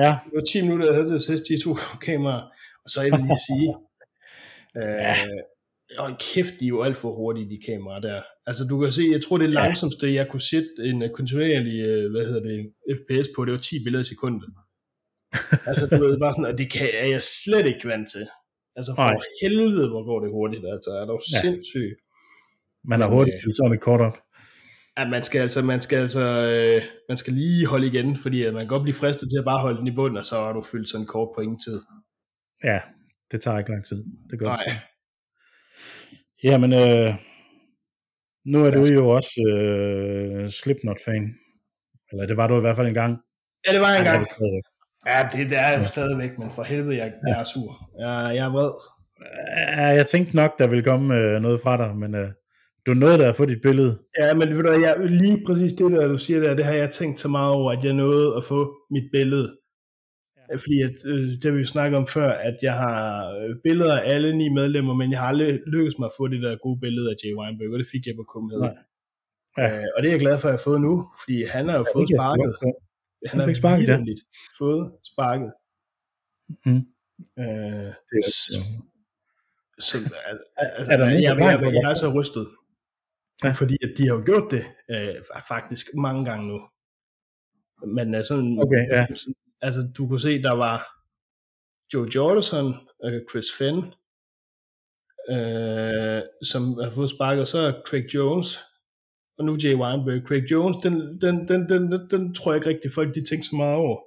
[0.02, 1.74] ja, Det var 10 minutter, jeg havde til at sætte de to
[2.06, 2.42] kameraer.
[2.84, 3.74] Og så jeg vil lige sige,
[4.74, 5.10] Ja.
[5.10, 5.42] øh,
[5.98, 8.22] og kæft, de er jo alt for hurtige, de kameraer der.
[8.46, 9.50] Altså du kan se, jeg tror det Ja.
[9.50, 12.56] langsomste, jeg kunne sætte en øh, kontinuerlig, øh, hvad hedder det,
[12.98, 14.48] FPS på, det var 10 billeder i sekundet.
[15.68, 18.24] altså du ved bare sådan, og det kan, er jeg slet ikke vant til.
[18.76, 19.16] Altså for Nej.
[19.42, 21.36] helvede, hvor går det hurtigt, altså er du Ja.
[21.36, 21.40] ja.
[21.42, 21.90] sindssyg.
[22.84, 24.16] man Men, hurtigt øh, fyldt sådan et kort op.
[24.98, 26.20] Ja, man skal altså, man skal altså,
[26.52, 29.44] øh, man skal lige holde igen, fordi at man kan godt blive fristet til at
[29.44, 31.80] bare holde den i bunden, og så har du fyldt sådan kort på ingen tid.
[32.64, 32.78] Ja,
[33.32, 34.04] det tager ikke lang tid.
[34.30, 34.74] Det gør det Nej.
[34.76, 34.86] sgu.
[36.44, 37.14] Jamen, øh,
[38.44, 41.34] nu er du jo også øh, Slipknot-fan.
[42.12, 43.18] Eller det var du i hvert fald en gang.
[43.66, 44.26] Ja, det var en det gang.
[44.26, 44.62] det.
[45.06, 45.86] Ja, det, det er jeg Ja.
[45.86, 47.90] stadigvæk, men for helvede, jeg, jeg er sur.
[47.98, 48.70] Jeg, jeg er vred.
[49.76, 52.28] Ja, jeg tænkte nok, der ville komme øh, noget fra dig, men øh,
[52.86, 53.98] du nåede da at få dit billede.
[54.18, 56.90] Ja, men ved du, jeg, lige præcis det der, du siger der, det har jeg
[56.90, 59.56] tænkt så meget over, at jeg nåede at få mit billede.
[60.58, 64.00] Fordi at, øh, det har vi jo snakket om før, at jeg har øh, billeder
[64.00, 66.80] af alle ni medlemmer, men jeg har aldrig lykkedes mig at få det der gode
[66.80, 68.24] billede af Jay Weinberg, og det fik jeg på.
[68.60, 68.76] Nej.
[69.58, 69.78] Ja.
[69.78, 71.78] Øh, og det er jeg glad for, at jeg har fået nu, fordi han har
[71.78, 72.50] jo Ja, fået sparket.
[72.54, 72.72] forstå.
[73.30, 73.98] Han, Han fik sparket, ja.
[74.58, 75.50] fået sparket.
[76.66, 76.82] Mm.
[77.42, 78.58] Øh, Det er, så,
[79.88, 79.96] så,
[80.56, 82.46] altså, Er der nogen jeg, jeg, jeg, jeg er så rystet.
[83.44, 83.50] Ja.
[83.60, 85.14] Fordi at de har jo gjort det øh,
[85.48, 86.58] faktisk mange gange nu.
[87.96, 89.06] Men øh, sådan, Okay, ja.
[89.62, 90.78] Altså du kunne se, der var
[91.94, 93.78] Joe Jordison, øh, Chris Finn,
[95.34, 98.58] øh, som har fået sparket, så er Craig Jones,
[99.38, 100.26] og nu Jay Weinberg.
[100.28, 103.48] Craig Jones, den, den, den, den, den, den tror jeg ikke rigtig folk, de tænkte
[103.48, 103.98] så meget over.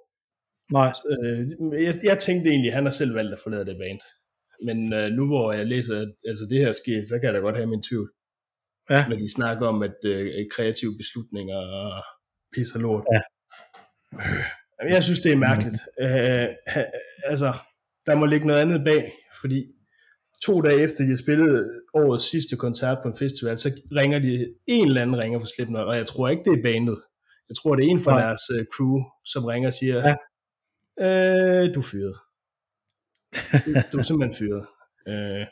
[0.72, 4.02] Nej, Øh, jeg, jeg tænkte egentlig, at han har selv valgt at forlade det band.
[4.68, 5.96] Men øh, nu hvor jeg læser,
[6.28, 8.12] altså det her sker, så kan jeg da godt have min tvivl.
[8.90, 9.06] ja.
[9.10, 12.04] Når de snakker om, at øh, kreative beslutninger og
[12.54, 13.06] pis og lort.
[13.14, 13.22] Ja.
[14.14, 15.76] Jamen, Jeg synes, det er mærkeligt.
[16.02, 16.48] Øh,
[17.26, 17.54] altså,
[18.06, 19.66] der må ligge noget andet bag, fordi
[20.46, 24.54] to dage efter, de har spillet årets sidste koncert på en festival, så ringer de,
[24.68, 27.02] en eller anden ringer fra Slipknot, og jeg tror ikke, det er bandet.
[27.50, 28.22] Jeg tror, det er en fra Nej.
[28.26, 30.16] deres øh, crew, som ringer og siger, Ja.
[31.06, 32.16] øh, du er fyret.
[33.66, 34.66] Du, du er simpelthen fyret.
[35.08, 35.46] Øh,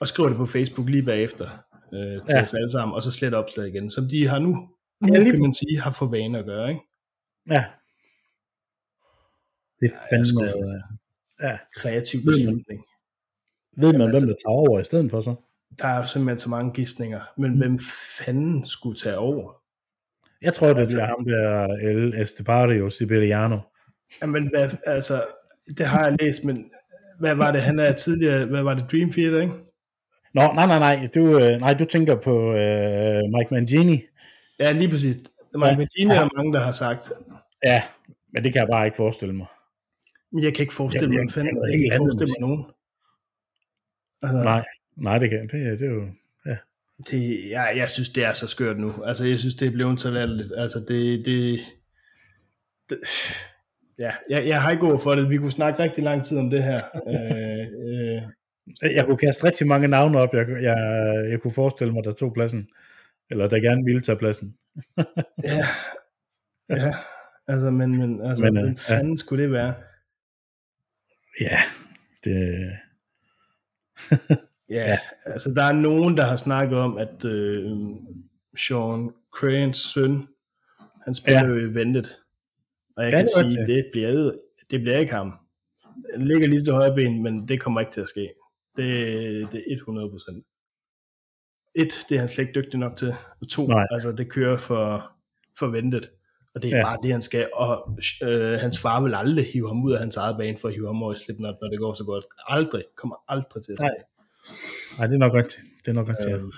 [0.00, 1.48] og skriver det på Facebook lige bagefter
[1.94, 2.36] øh, til Ja.
[2.36, 2.42] ja.
[2.42, 4.48] os alle sammen, og så slet opslaget igen, som de har nu,
[5.00, 6.68] nu Ja, lige kan man sige, har for vane at gøre.
[6.68, 6.80] Ikke?
[7.50, 7.64] Ja.
[9.80, 10.26] Det er er fandme...
[10.26, 10.68] skuffet.
[10.68, 10.80] øh,
[11.42, 11.58] Ja.
[11.76, 12.84] Kreativ beslutning.
[13.76, 15.34] Ved man, Jamen, hvem altså- der tager over i stedet for så?
[15.78, 17.58] Der er simpelthen så mange gidsninger, men Mm.
[17.58, 17.78] hvem
[18.18, 19.52] fanden skulle tage over?
[20.42, 23.58] Jeg tror, det bliver ham der El Estepario Siberiano.
[24.22, 25.24] Jamen, hvad, altså,
[25.78, 26.70] det har jeg læst, men
[27.20, 29.52] hvad var det, han er tidligere, hvad var det, Dream Theater, ikke?
[30.34, 31.08] Nå, nej, nej, nej.
[31.14, 34.02] Du, øh, nej, du tænker på øh, Mike Mangini.
[34.58, 35.16] Ja, lige præcis.
[35.54, 35.66] Mike
[35.98, 36.04] Ja.
[36.14, 36.20] Ja.
[36.22, 37.12] er mange, der har sagt,
[37.64, 37.82] Ja,
[38.32, 39.46] men det kan jeg bare ikke forestille mig.
[40.32, 42.64] Jeg kan ikke forestille mig, fanden, jeg kan ikke forestille mig nogen.
[44.22, 44.64] Altså, Nej,
[44.96, 46.06] nej, det kan det, det er jo...
[47.10, 49.04] Det, jeg, jeg synes, det er så skørt nu.
[49.04, 50.52] Altså, jeg synes, det er blevet så latterligt.
[50.56, 51.60] Altså, det, det,
[52.90, 52.98] det
[53.98, 55.30] ja, jeg, jeg har ikke ord for det.
[55.30, 56.78] Vi kunne snakke rigtig lang tid om det her.
[57.12, 57.66] øh,
[58.84, 60.34] øh, Jeg kunne kaste rigtig mange navne op.
[60.34, 60.76] Jeg, jeg,
[61.30, 62.68] jeg kunne forestille mig, der tog pladsen.
[63.30, 64.54] Eller der gerne ville tage pladsen.
[65.44, 65.66] ja,
[66.84, 66.94] ja,
[67.48, 69.74] altså, men, men altså, Men, øh, fanden skulle det være?
[71.40, 71.58] Ja,
[72.24, 72.70] det...
[74.70, 77.70] Ja, altså, der er nogen, der har snakket om, at øh,
[78.58, 80.26] Sean Cranes søn,
[81.04, 81.54] han spiller Ja.
[81.60, 82.18] jo Ventet.
[82.96, 83.66] Og jeg Ja, kan det sige, rigtigt.
[83.66, 84.32] det bliver,
[84.70, 85.32] det bliver ikke ham.
[86.14, 88.28] Han ligger lige til højre ben, men det kommer ikke til at ske.
[88.76, 90.44] Det, det er 100 procent.
[91.74, 93.14] Et, det er han slet ikke dygtig nok til.
[93.40, 93.86] Og to, Nej.
[93.90, 95.12] altså det kører for,
[95.58, 96.10] for ventet.
[96.58, 96.78] Og det er Ja.
[96.80, 96.84] ja.
[96.84, 97.48] bare det, han skal.
[97.54, 100.74] Og øh, hans far vil aldrig hive ham ud af hans eget bane for at
[100.74, 102.24] hive ham over i Slipknot, når det går så godt.
[102.48, 102.84] Aldrig.
[102.96, 103.84] Kommer aldrig til at ske.
[103.84, 103.94] Nej.
[104.98, 105.58] Nej, det er nok godt.
[105.84, 106.32] Det er nok godt til.
[106.32, 106.52] Øhm,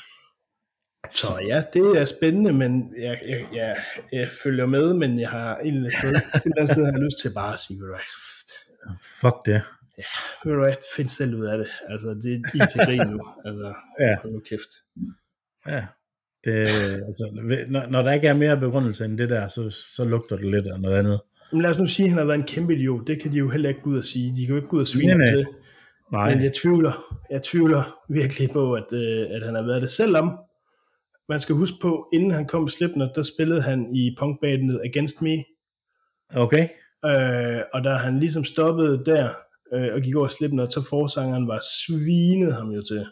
[1.10, 3.76] så ja, det er spændende, men jeg, jeg, jeg,
[4.12, 6.92] jeg følger med, men jeg har en eller anden sted, et eller andet sted har
[6.92, 8.04] jeg lyst til bare at sige, ved du hvad,
[9.20, 9.62] Fuck det.
[10.44, 11.68] ved du hvad, find selv ud af det.
[11.88, 13.20] Altså, det er I til grin nu.
[13.44, 14.16] Altså, Ja.
[14.22, 14.70] hold nu kæft.
[15.66, 15.86] Ja.
[16.44, 16.66] Det,
[17.08, 17.24] altså,
[17.68, 20.66] når, når der ikke er mere begrundelse end det der, så, så lugter det lidt
[20.66, 21.20] af noget andet.
[21.52, 23.06] Men lad os nu sige, at han har været en kæmpe idiot.
[23.06, 24.36] Det kan de jo heller ikke gå ud og sige.
[24.36, 25.26] De kan jo ikke gå ud og svine nej.
[25.26, 25.46] til.
[26.12, 29.90] Nej, Men jeg tvivler, jeg tvivler virkelig på, at, øh, at han har været det.
[29.90, 30.38] Selvom
[31.28, 35.22] man skal huske på, inden han kom i Slipknot, der spillede han i punkbandet Against
[35.22, 35.44] Me.
[36.36, 36.68] okay.
[37.04, 39.28] Øh, og da han ligesom stoppede der,
[39.74, 43.06] øh, og gik over Slipknot, så forsangeren var svinet ham jo til.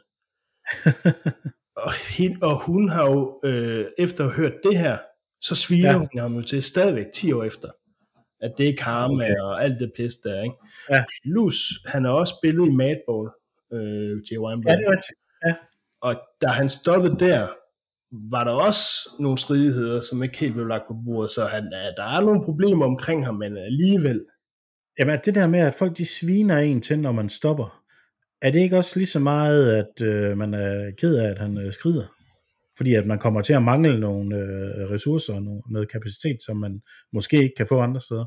[1.82, 4.98] og, hende, og hun har jo, øh, efter at have hørt det her,
[5.40, 5.92] så sviner Ja.
[5.92, 5.98] ja.
[5.98, 7.68] hun ham jo til stadigvæk 10 år efter.
[8.40, 9.36] At det er karma Okay.
[9.40, 10.56] og alt det pis der, ikke?
[10.90, 11.04] Ja.
[11.22, 13.28] Plus, han har også spillet i Madball,
[13.72, 14.70] øh, Jay Weinberg.
[14.70, 15.18] Ja, det er rigtigt.
[16.00, 17.48] Og da han stoppede der,
[18.30, 21.96] var der også nogle stridigheder, som ikke helt blev lagt på bordet, så han, øh,
[21.96, 24.24] der er nogle problemer omkring ham, men alligevel,
[24.98, 27.82] Jamen, det der med, at folk de sviner en til, når man stopper,
[28.42, 31.58] er det ikke også lige så meget, at øh, man er ked af, at han
[31.58, 32.02] øh, skrider?
[32.76, 36.56] Fordi at man kommer til at mangle nogle øh, ressourcer og nogle, noget kapacitet, som
[36.56, 36.80] man
[37.12, 38.24] måske ikke kan få andre steder.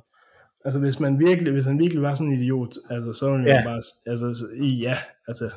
[0.65, 3.63] Altså hvis man virkelig, hvis han virkelig var sådan en idiot, altså så ville Ja.
[3.65, 4.97] bare, altså så- ja,
[5.27, 5.49] altså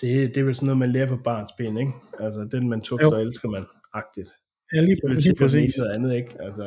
[0.00, 1.92] det, det er vel sådan noget, man lærer på barns ben, ikke?
[2.20, 4.30] Altså den man tugter, elsker man, agtigt.
[4.74, 5.76] Ja, lige, Det lige præcis.
[5.78, 6.30] noget andet, ikke?
[6.40, 6.64] Altså,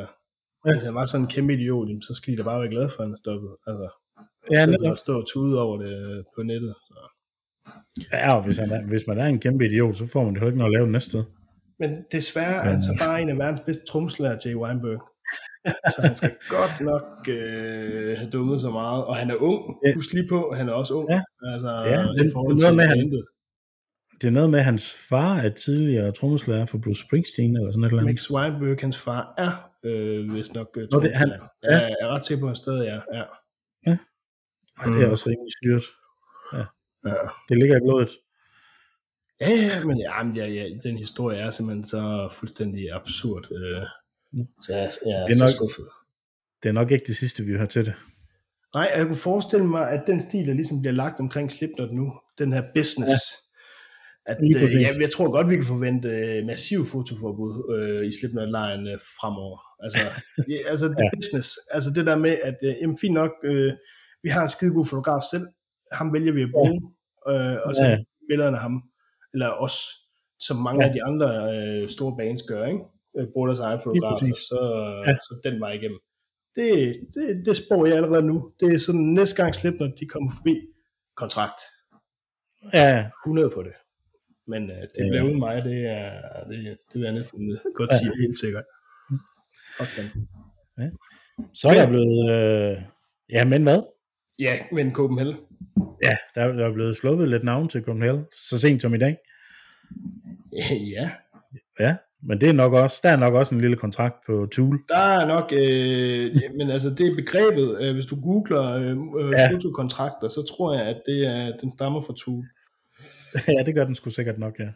[0.68, 0.74] Ja.
[0.74, 3.04] hvis han var sådan en kæmpe idiot, så skal de da bare være glade for,
[3.04, 3.50] at han stoppet.
[3.68, 3.88] Altså,
[4.52, 4.92] Ja, netop.
[4.92, 6.76] at stå og tude over det på nettet.
[6.88, 6.94] Så.
[8.14, 10.46] Ja, og hvis, han er, hvis man er en kæmpe idiot, så får man jo
[10.46, 11.24] ikke noget at lave næste sted.
[11.80, 15.02] Men desværre er han så bare en af verdens bedste tromslærer, Jay Weinberg.
[15.96, 19.06] så han skal godt nok øh, have dummet så meget.
[19.06, 19.76] Og han er ung.
[19.86, 19.94] Ja.
[19.96, 21.10] Husk lige på, han er også ung.
[21.10, 21.22] Ja.
[21.54, 23.12] Altså, Ja, det- forhold det er noget til med, han-.
[23.12, 23.26] Det
[24.22, 27.84] det er noget med, at hans far er tidligere trommeslager for Bruce Springsteen, eller sådan
[27.84, 28.14] et eller andet.
[28.14, 29.52] Max Weinberg, hans far, er
[29.90, 31.48] øh, vist nok øh, Nå, det- han- trommeslager.
[31.64, 31.78] ja.
[31.88, 33.02] Jeg er ret sikker på, at han stadig er.
[33.14, 33.24] Ja.
[34.80, 35.12] Ej, det er Mm.
[35.12, 35.86] også rimelig styrt.
[36.54, 36.66] Ja.
[37.50, 38.10] Det ligger i blodet.
[39.42, 43.48] Ja, ja, men ja, ja, ja, den historie er simpelthen så fuldstændig absurd.
[43.52, 43.84] Øh,
[44.32, 44.48] Mm.
[44.62, 45.86] så jeg, jeg er, Det er så nok- skuffet.
[46.64, 47.94] Det er nok ikke det sidste, vi hører til det.
[48.74, 52.14] Nej, jeg kunne forestille mig, at den stil, der ligesom bliver lagt omkring Slipknot nu,
[52.40, 53.22] den her business,
[54.28, 54.32] ja.
[54.32, 58.88] at øh, jeg, jeg tror godt, vi kan forvente øh, massiv fotoforbud øh, i Slipknot-lejen
[58.88, 59.60] øh, fremover.
[59.84, 60.00] Altså,
[60.52, 61.10] ja, altså det Ja.
[61.18, 63.74] business, altså det der med, at øh, jamen, fint nok, øh,
[64.26, 65.46] vi har en skide god fotograf selv,
[66.00, 66.76] ham vælger vi at bruge,
[67.30, 67.90] øh, og så Ja.
[67.90, 67.98] ja.
[68.30, 68.76] billederne af ham,
[69.34, 69.76] eller os,
[70.48, 70.88] som mange Ja.
[70.88, 72.84] af de andre øh, store bands gør, ikke?
[73.18, 74.60] Øh, bruger deres egen fotograf, og så,
[75.08, 75.14] Ja.
[75.28, 76.00] så den vej igennem.
[76.58, 76.70] Det,
[77.14, 78.52] det, det spår jeg allerede nu.
[78.60, 80.56] Det er sådan, næste gang Slipknot, de kommer forbi,
[81.22, 81.60] kontrakt.
[82.74, 83.74] Ja, 100 på det.
[84.48, 85.10] Men øh, det Ja.
[85.10, 86.12] bliver uden mig, det er,
[86.50, 86.58] det,
[86.90, 87.98] det vil jeg næsten godt Ja.
[87.98, 88.64] sige helt sikkert.
[89.84, 90.06] Okay.
[91.54, 92.20] så er der blevet...
[92.36, 92.78] Øh...
[93.30, 93.82] Ja, men hvad?
[94.40, 95.36] Ja, men Copenhagen.
[96.04, 98.98] Ja, der, er- der er blevet sluppet lidt navn til Copenhagen, så sent som i
[98.98, 99.18] dag.
[100.96, 101.10] Ja,
[101.80, 104.80] Ja, men det er nok også, der er nok også en lille kontrakt på Tool.
[104.90, 109.32] der er nok, øh, men altså det er begrebet, øh, hvis du googler øh, øh,
[109.38, 109.52] Ja.
[109.52, 112.46] fotokontrakter, så tror jeg, at det er, den stammer fra Tool.
[113.58, 114.70] ja, det gør den sgu sikkert nok, ja.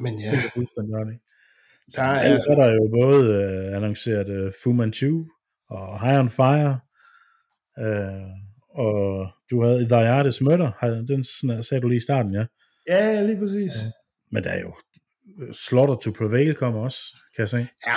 [0.00, 1.24] Men ja, Det er fuldstændig ikke?
[1.96, 5.24] der er, Ellers er der jo både øh, annonceret øh, Fu Manchu
[5.68, 6.78] og High on Fire,
[7.78, 8.30] øh,
[8.80, 10.70] og du havde The Artist Murder,
[11.08, 12.46] den sn- sagde du lige i starten, ja.
[12.88, 13.72] ja, lige præcis.
[14.32, 14.74] Men der er jo
[15.42, 16.98] øh, Slaughter to Prevail kommer også,
[17.36, 17.66] kan jeg se.
[17.86, 17.96] Ja,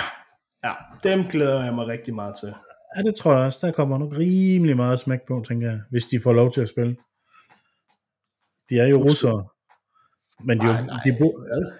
[0.64, 2.54] ja, dem glæder jeg mig rigtig meget til.
[2.96, 3.66] Ja, det tror jeg også.
[3.66, 6.68] Der kommer nok rimelig meget smæk på, tænker jeg, hvis de får lov til at
[6.68, 6.96] spille.
[8.70, 9.48] De er jo russere.
[10.44, 11.00] Men de, er Nej, jo- nej.
[11.04, 11.28] de bo...
[11.48, 11.72] Hvad?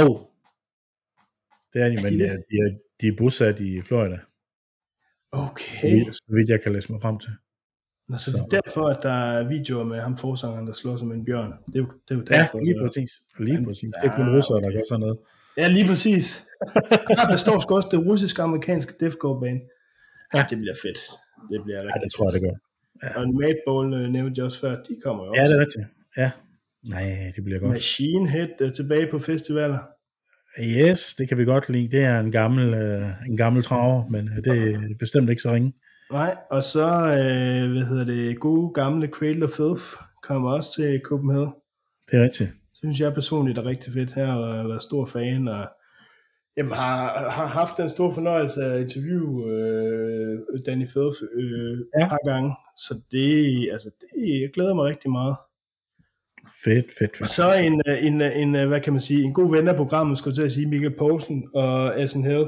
[0.00, 0.26] Jo.
[1.72, 4.18] Det er de, men de er, de, er, de er bosat i Florida.
[5.32, 6.04] Okay.
[6.10, 7.30] Så vidt jeg kan læse mig frem til.
[8.10, 11.12] Nå, så det er derfor, at der er videoer med ham forsangeren, der slår som
[11.12, 11.52] en bjørn.
[11.66, 12.84] Det er jo, det er jo Ja, derfor, lige det er.
[12.86, 13.10] præcis.
[13.38, 13.90] Lige præcis.
[14.02, 15.18] Det er kun Ja, russere, der gør sådan noget.
[15.56, 16.26] Ja, lige præcis.
[17.18, 19.60] Ah, der står sgu også det russisk-amerikanske deathcore band.
[20.34, 20.46] Ja, Ja.
[20.50, 21.00] det bliver fedt.
[21.50, 22.56] Det bliver Ja, rigtig det tror jeg, det gør.
[23.20, 25.86] Og Madball øh, nævnte jeg også før, de kommer jo Ja, det er rigtigt.
[26.16, 26.30] Ja.
[26.94, 27.70] Nej, det bliver godt.
[27.70, 29.78] Machine Head er tilbage på festivaler.
[30.62, 31.88] Yes, det kan vi godt lide.
[31.96, 35.52] Det er en gammel, øh, en gammel traver, men øh, det er bestemt ikke så
[35.52, 35.72] ringe.
[36.12, 39.84] Nej, og så, øh, hvad hedder det, gode gamle Cradle of Filth
[40.22, 41.52] kommer også til Copenhagen.
[42.10, 42.50] Det er rigtigt.
[42.74, 45.68] synes jeg personligt er rigtig fedt her, og jeg har været stor fan, og
[46.56, 52.04] jamen, har, har haft den store fornøjelse at interviewe øh, Danny Filth øh, Ja.
[52.04, 55.36] et par gange, så det, altså, det, jeg glæder mig rigtig meget.
[56.64, 57.22] Fedt, fedt, fedt.
[57.22, 59.68] Og så en, øh, en, øh, en, øh, hvad kan man sige, en god ven
[59.68, 62.44] af programmet, skulle til at sige, Michael Poulsen og Essen Hill.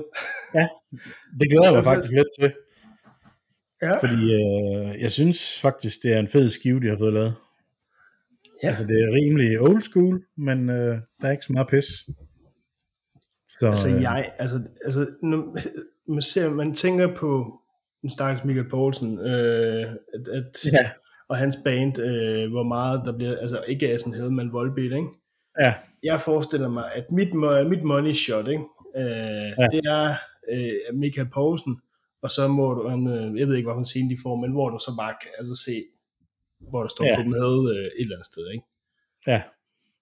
[1.41, 2.53] Det glæder jeg mig faktisk lidt til,
[3.83, 3.95] Ja.
[3.95, 7.35] fordi øh, jeg synes faktisk, det er en fed skive, de har fået lavet.
[8.63, 8.69] Ja.
[8.69, 11.85] Altså, det er rimelig old school, men øh, der er ikke så meget pis.
[13.49, 15.59] Så, Altså øh, jeg, altså, altså når
[16.15, 17.59] man, ser, man tænker på
[18.03, 20.91] den stakkels Michael Poulsen, øh, at, at, Ja,
[21.29, 25.09] og hans band, øh, hvor meget der bliver, altså ikke Asen Hill, men Volbeat, ikke?
[25.61, 27.35] ja, Jeg forestiller mig, at mit,
[27.71, 28.65] mit money shot, ikke?
[28.97, 29.05] Øh,
[29.59, 29.67] ja.
[29.73, 30.15] det er
[30.53, 31.81] øh, Michael Poulsen,
[32.23, 34.69] og så må du, han, øh, jeg ved ikke, hvilken scene de får, men hvor
[34.69, 35.85] du så bare kan altså, se,
[36.71, 37.11] hvor der står Ja.
[37.11, 37.17] ja.
[37.17, 38.65] Copenhagen øh, et eller andet sted, ikke?
[39.27, 39.43] ja,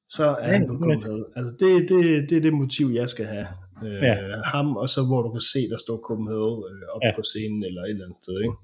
[0.09, 0.73] Så er Ja, han på.
[0.73, 1.25] Copenhagen.
[1.37, 3.47] Altså det, det, det er det motiv, jeg skal have.
[3.85, 4.43] Øh, Ja.
[4.45, 7.09] Ham, og så hvor du kan se, der står Copenhagen øh, op Ja.
[7.09, 7.17] ja.
[7.17, 8.55] på scenen, eller et eller andet sted, ikke?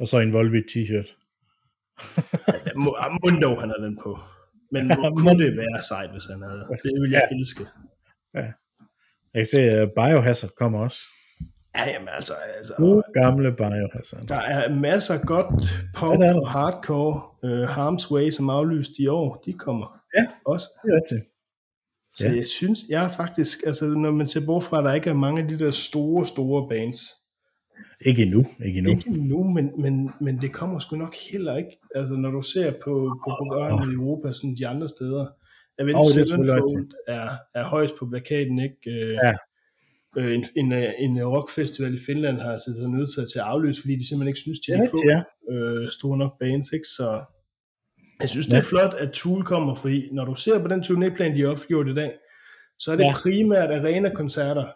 [0.00, 1.08] og så en Volbeat t-shirt.
[2.66, 2.90] Ja, må,
[3.42, 4.18] dog, han har den på.
[4.70, 6.58] Men Ja, hvor må- kunne det være sejt, hvis han havde.
[6.84, 7.36] Det vil jeg Ja.
[7.36, 7.64] elske.
[8.34, 10.98] Jeg kan se, at Biohazard kommer også.
[11.76, 14.26] Ja, jamen altså, altså Gode gamle Biohazard.
[14.28, 15.46] Der er masser af godt
[15.94, 17.22] pop Ja, og hardcore.
[17.42, 20.26] Uh, Harm's Way, som aflyst i år, de kommer Ja.
[20.44, 20.66] også.
[20.84, 21.30] Det er rigtigt.
[22.16, 22.34] Så Ja.
[22.36, 25.14] jeg synes, jeg er faktisk, altså når man ser bort fra, at der ikke er
[25.14, 26.98] mange af de der store, store bands.
[28.06, 28.90] Ikke endnu, ikke endnu.
[28.92, 31.78] Ikke nu, men, men, men det kommer sgu nok heller ikke.
[31.94, 32.90] Altså når du ser på,
[33.24, 35.26] på programmet i Europa, sådan de andre steder.
[35.78, 38.76] Jeg ved, Åh, det er oh, er, er højst på plakaten, ikke?
[38.90, 39.34] Øh, Ja.
[40.16, 43.80] Øh, en, en, øh, en rockfestival i Finland har altså sig nødt til at afløs,
[43.80, 45.12] fordi de simpelthen ikke synes, de Det kan rigtigt,
[45.48, 45.54] få ja.
[45.54, 46.86] øh, store nok bands, ikke?
[46.96, 47.24] Så
[48.20, 48.58] jeg synes, det Ja.
[48.58, 51.88] er flot, at Tool kommer, fordi når du ser på den turnéplan, de har offentliggjort
[51.88, 52.12] i dag,
[52.78, 53.08] så er det Ja.
[53.08, 53.14] ja.
[53.22, 54.66] primært arena-koncerter.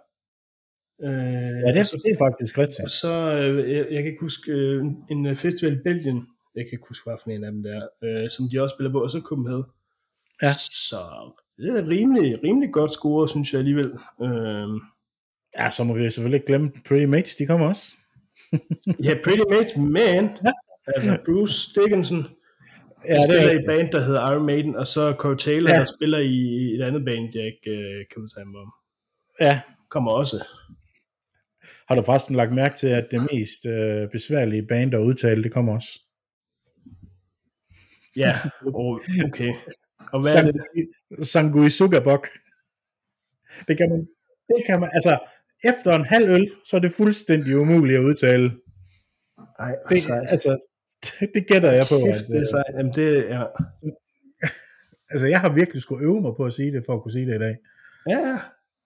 [1.02, 1.08] Øh,
[1.66, 2.80] Ja, det er, det er faktisk rigtigt.
[2.84, 6.64] og så, øh, jeg, jeg kan ikke huske, øh, en øh, festival i Belgien, jeg
[6.64, 9.02] kan ikke huske, hvad for en af dem der, øh, som de også spiller på,
[9.02, 9.64] og så Copenhagen.
[10.42, 10.52] Ja.
[10.88, 10.96] Så
[11.58, 13.90] Det er rimelig, rimelig godt score, synes jeg alligevel.
[14.22, 14.80] Øhm,
[15.58, 17.96] Ja, så må vi selvfølgelig ikke glemme Pretty Mates, de kommer også.
[19.06, 20.52] ja, Pretty Mates, men Ja.
[20.86, 22.26] altså Bruce Dickinson,
[23.08, 25.36] Ja, der det er spiller i et band, der hedder Iron Maiden, og så Corey
[25.36, 25.78] Taylor, Ja.
[25.78, 26.38] der spiller i
[26.74, 28.72] et andet band, jeg ikke øh, kan udtale mig om.
[29.40, 29.60] Ja.
[29.90, 30.44] Kommer også.
[31.88, 35.52] Har du forresten lagt mærke til, at det mest øh, besværlige band at udtale, det
[35.52, 36.00] kommer også?
[38.16, 38.38] Ja,
[39.24, 39.52] okay.
[40.12, 41.26] Og hvad er det?
[41.26, 42.28] Sangui Sugabok.
[43.68, 44.00] Det kan man,
[44.48, 45.18] det kan man, altså,
[45.64, 48.50] efter en halv øl, så er det fuldstændig umuligt at udtale.
[49.58, 50.26] Ej, Det, sejt.
[50.28, 50.58] altså,
[51.04, 51.94] det, det gætter jeg på.
[51.96, 52.64] At, Kæft, det er øh, sejt.
[52.78, 53.46] Jamen, det er...
[55.12, 57.26] altså, jeg har virkelig skulle øve mig på at sige det, for at kunne sige
[57.26, 57.56] det i dag.
[58.08, 58.38] Ja, ja.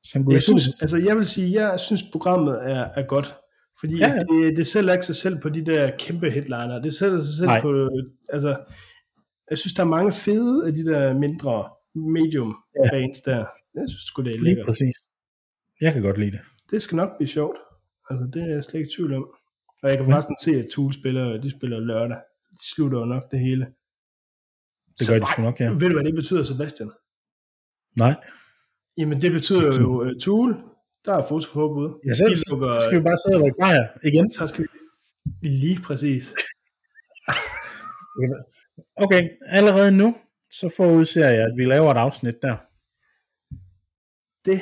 [0.04, 3.34] Sangui Jeg synes, altså jeg vil sige, jeg synes programmet er, er godt.
[3.80, 4.22] Fordi Ja.
[4.30, 6.82] Det, det sælger ikke sig selv på de der kæmpe headliner.
[6.82, 7.60] Det sælger sig selv Nej.
[7.60, 7.88] på,
[8.32, 8.56] altså,
[9.50, 12.54] jeg synes, der er mange fede af de der mindre medium
[12.84, 12.90] Ja.
[12.90, 13.36] bands der.
[13.74, 14.66] Jeg synes sgu, det er Lige lækkert.
[14.66, 14.94] præcis.
[15.80, 16.40] Jeg kan godt lide det.
[16.72, 17.56] Det skal nok blive sjovt.
[18.10, 19.26] Altså, det er jeg slet ikke tvivl om.
[19.82, 20.12] Og jeg kan Ja.
[20.14, 22.16] forresten se, at Tool spiller, de spiller lørdag.
[22.50, 23.64] De slutter jo nok det hele.
[24.98, 25.70] Det Så gør de nej, sgu nok, ja.
[25.72, 26.90] Ved du, hvad det betyder, Sebastian?
[27.98, 28.14] Nej.
[28.98, 30.50] Jamen, det betyder Det jo uh, Tool.
[31.04, 32.00] Der er fotoforbud.
[32.06, 34.30] Ja, så, De så lukker- skal vi bare sidde og drikke bajer igen.
[34.32, 34.62] så skal
[35.40, 36.34] vi lige præcis.
[38.96, 40.16] Okay, allerede nu,
[40.50, 42.56] så forudser jeg, at vi laver et afsnit der.
[44.44, 44.60] Det,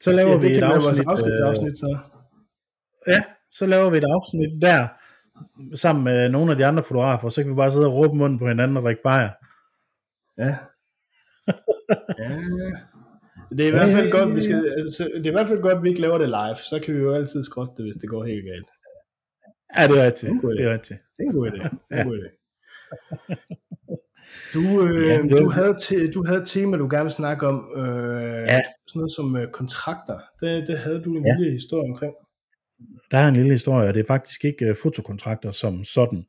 [0.00, 1.98] Så laver ja, vi et afsnit, afsnit, øh, afsnit så.
[3.06, 4.88] Ja, så laver vi et afsnit der,
[5.74, 8.38] sammen med nogle af de andre fotografer, så kan vi bare sidde og råbe munden
[8.38, 9.30] på hinanden og drikke bajer.
[10.38, 10.56] Ja.
[12.22, 12.30] ja.
[13.56, 15.76] Det er i hvert fald godt, vi skal, altså, det er i hvert fald godt,
[15.76, 16.56] at vi ikke laver det live.
[16.56, 18.68] Så kan vi jo altid skrotte det, hvis det går helt galt.
[19.76, 20.32] Ja, det er rigtigt.
[20.42, 21.00] Det er er rigtigt.
[21.16, 21.62] Det er en god idé.
[21.88, 22.30] Det er en god idé.
[24.54, 27.46] Du, øh, Ja, det du, havde te, du havde et tema, du gerne vil snakke
[27.46, 27.72] om.
[27.76, 28.60] Øh, Ja.
[28.88, 30.18] Sådan noget som øh, kontrakter.
[30.40, 31.36] Det, det havde du en Ja.
[31.38, 32.14] lille historie omkring.
[33.10, 36.26] Der er en lille historie, og det er faktisk ikke uh, fotokontrakter som sådan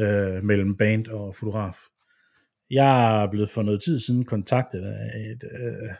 [0.00, 1.76] uh, mellem band og fotograf.
[2.70, 5.90] Jeg er blevet for noget tid siden kontaktet af et uh,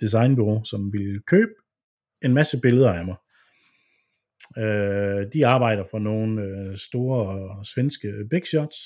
[0.00, 1.52] designbureau, som ville købe
[2.24, 3.16] en masse billeder af mig.
[4.56, 8.76] Uh, de arbejder for nogle uh, store svenske big shots,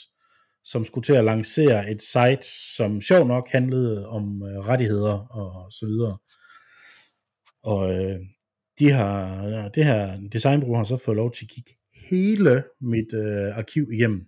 [0.65, 5.73] som skulle til at lancere et site, som sjov nok handlede om uh, rettigheder og
[5.73, 6.19] så videre.
[7.63, 8.21] Og øh,
[8.79, 11.77] de har, det her designbureau har så fået lov til at kigge
[12.11, 14.27] hele mit øh, arkiv igennem.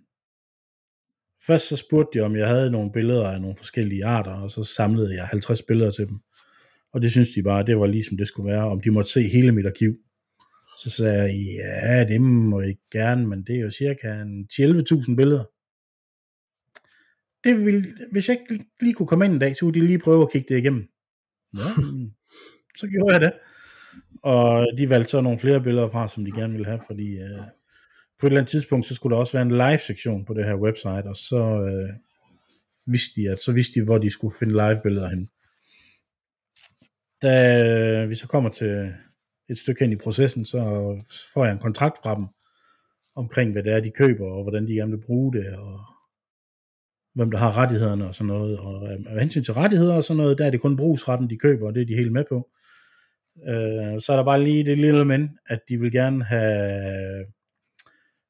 [1.47, 4.63] Først så spurgte de, om jeg havde nogle billeder af nogle forskellige arter, og så
[4.63, 6.19] samlede jeg 50 billeder til dem.
[6.93, 9.21] Og det synes de bare, det var ligesom det skulle være, om de måtte se
[9.21, 9.95] hele mit arkiv.
[10.83, 11.33] Så sagde jeg,
[11.83, 15.43] ja, det må jeg gerne, men det er jo cirka en 11.000 billeder.
[17.43, 19.99] Det ville, hvis jeg ikke lige kunne komme ind en dag, så ville de lige
[19.99, 20.87] prøve at kigge det igennem.
[21.57, 21.69] Ja,
[22.77, 23.33] så gjorde jeg det.
[24.23, 27.43] Og de valgte så nogle flere billeder fra, som de gerne ville have, fordi øh,
[28.19, 30.55] på et eller andet tidspunkt, så skulle der også være en live-sektion på det her
[30.55, 31.89] website, og så øh,
[32.85, 35.29] vidste de, at så vidste de, hvor de skulle finde live-billeder hen.
[37.21, 37.33] Da
[38.03, 38.93] øh, vi så kommer til
[39.49, 40.59] et stykke hen i processen, så
[41.33, 42.25] får jeg en kontrakt fra dem,
[43.15, 45.79] omkring hvad det er, de køber, og hvordan de gerne vil bruge det, og
[47.15, 48.59] hvem der har rettighederne og sådan noget.
[48.59, 51.37] Og øh, af hensyn til rettigheder og sådan noget, der er det kun brugsretten, de
[51.37, 52.49] køber, og det er de helt med på.
[53.37, 57.25] Øh, så er der bare lige det lille men, at de vil gerne have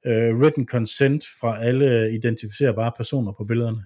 [0.05, 3.83] øh, written consent fra alle identificerbare personer på billederne.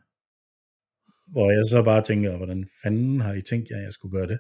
[1.32, 4.28] Hvor jeg så bare tænker, hvordan fanden har I tænkt jer, at jeg skulle gøre
[4.28, 4.40] det?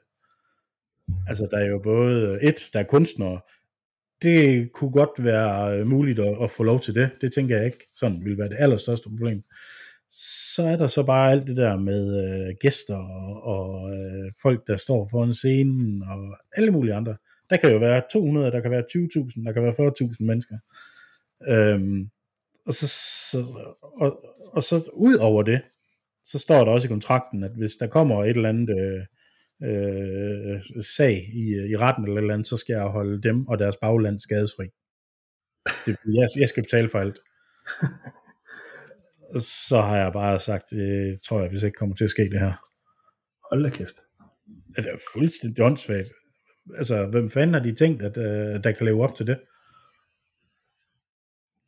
[1.27, 3.41] Altså, der er jo både et, der er kunstnere.
[4.21, 7.11] Det kunne godt være øh, muligt at, at få lov til det.
[7.21, 9.43] Det tænker jeg ikke sådan ville være det allerstørste problem.
[10.09, 14.67] Så er der så bare alt det der med øh, gæster og, og øh, folk,
[14.67, 17.15] der står foran scenen og alle mulige andre.
[17.49, 20.55] Der kan jo være 200, der kan være 20.000, der kan være 40.000 mennesker.
[21.47, 22.09] Øhm,
[22.65, 22.87] og, så,
[23.31, 23.45] så,
[24.01, 25.61] og, og så ud over det,
[26.25, 29.01] så står der også i kontrakten, at hvis der kommer et eller andet øh,
[29.69, 33.59] øh, sag i, i retten eller et eller andet, så skal jeg holde dem og
[33.59, 34.65] deres bagland skadesfri.
[35.85, 37.19] Det, jeg, jeg skal betale for alt.
[39.39, 42.39] Så har jeg bare sagt, det tror jeg, hvis ikke kommer til at ske det
[42.39, 42.53] her.
[43.51, 43.95] Hold da kæft.
[44.75, 46.09] Det er fuldstændig åndssvagt.
[46.77, 49.39] Altså, hvem fanden har de tænkt, at øh, der kan leve op til det?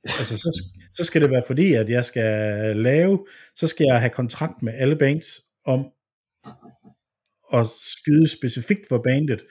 [0.04, 4.10] Altså, så, så skal det være fordi, at jeg skal lave, så skal jeg have
[4.10, 5.26] kontrakt med alle bands
[5.66, 5.92] om
[7.54, 9.42] at skyde specifikt for bandet,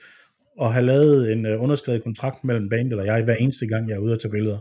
[0.57, 3.95] og have lavet en uh, underskrevet kontrakt mellem bandet og jeg, hver eneste gang, jeg
[3.95, 4.59] er ude og tage billeder.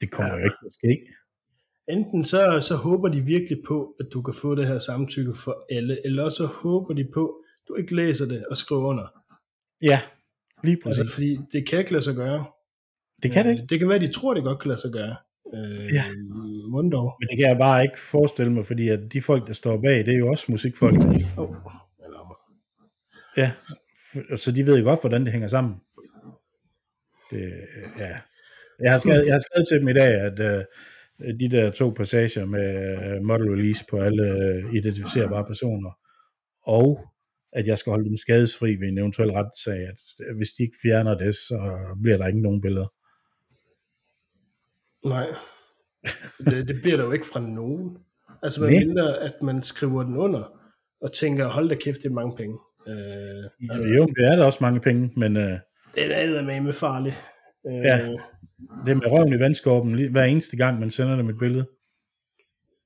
[0.00, 0.38] Det kommer Ja.
[0.38, 0.40] ja.
[0.40, 1.12] jo ikke til at ske.
[1.92, 5.64] Enten så, så håber de virkelig på, at du kan få det her samtykke for
[5.70, 9.06] alle, eller så håber de på, at du ikke læser det og skriver under.
[9.82, 10.00] Ja,
[10.64, 10.98] lige præcis.
[10.98, 12.44] Altså, fordi det kan ikke lade sig gøre.
[13.22, 14.80] det kan det Øh, ikke, Det kan være, at de tror, det godt kan lade
[14.80, 15.16] sig gøre.
[15.54, 16.02] Øh, Ja.
[16.70, 17.16] Mundov.
[17.20, 20.06] men det kan jeg bare ikke forestille mig, fordi at de folk, der står bag,
[20.06, 20.98] det er jo også musikfolk.
[21.38, 21.50] Oh,
[23.36, 23.52] Ja,
[24.36, 25.74] så de ved jo godt, hvordan det hænger sammen.
[27.30, 27.52] Det,
[27.98, 28.16] ja.
[28.80, 30.64] Jeg har, skrevet, jeg har skrevet til dem i dag, at uh,
[31.40, 34.22] de der to passager med uh, model release på alle
[34.66, 35.90] uh, identificerbare personer,
[36.62, 37.00] og
[37.52, 40.00] at jeg skal holde dem skadesfri ved en eventuel retssag, at
[40.36, 42.86] hvis de ikke fjerner det, så bliver der ikke nogen billeder.
[45.08, 45.26] nej.
[46.38, 47.98] Det, det bliver der jo ikke fra nogen.
[48.42, 48.70] Altså, Nej.
[48.70, 50.60] mindre, at man skriver den under,
[51.00, 52.58] og tænker, hold da kæft, det er mange penge.
[52.88, 55.42] Øh, Jo, det er der også mange penge, men uh,
[55.94, 57.14] det er med med farligt.
[57.66, 58.08] Øh, Ja.
[58.86, 61.66] Det med røven i vandskorben lige- hver eneste gang, man sender dem et billede.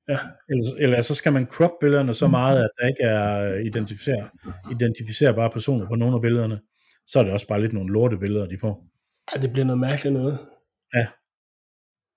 [0.09, 0.19] ja.
[0.49, 4.29] Eller, eller så skal man crop billederne så meget, at der ikke er identificer,
[4.71, 6.61] identificerbare personer på nogle af billederne.
[7.07, 8.87] Så er det også bare lidt nogle lorte billeder, de får.
[9.37, 10.39] ja, det bliver noget mærkeligt noget.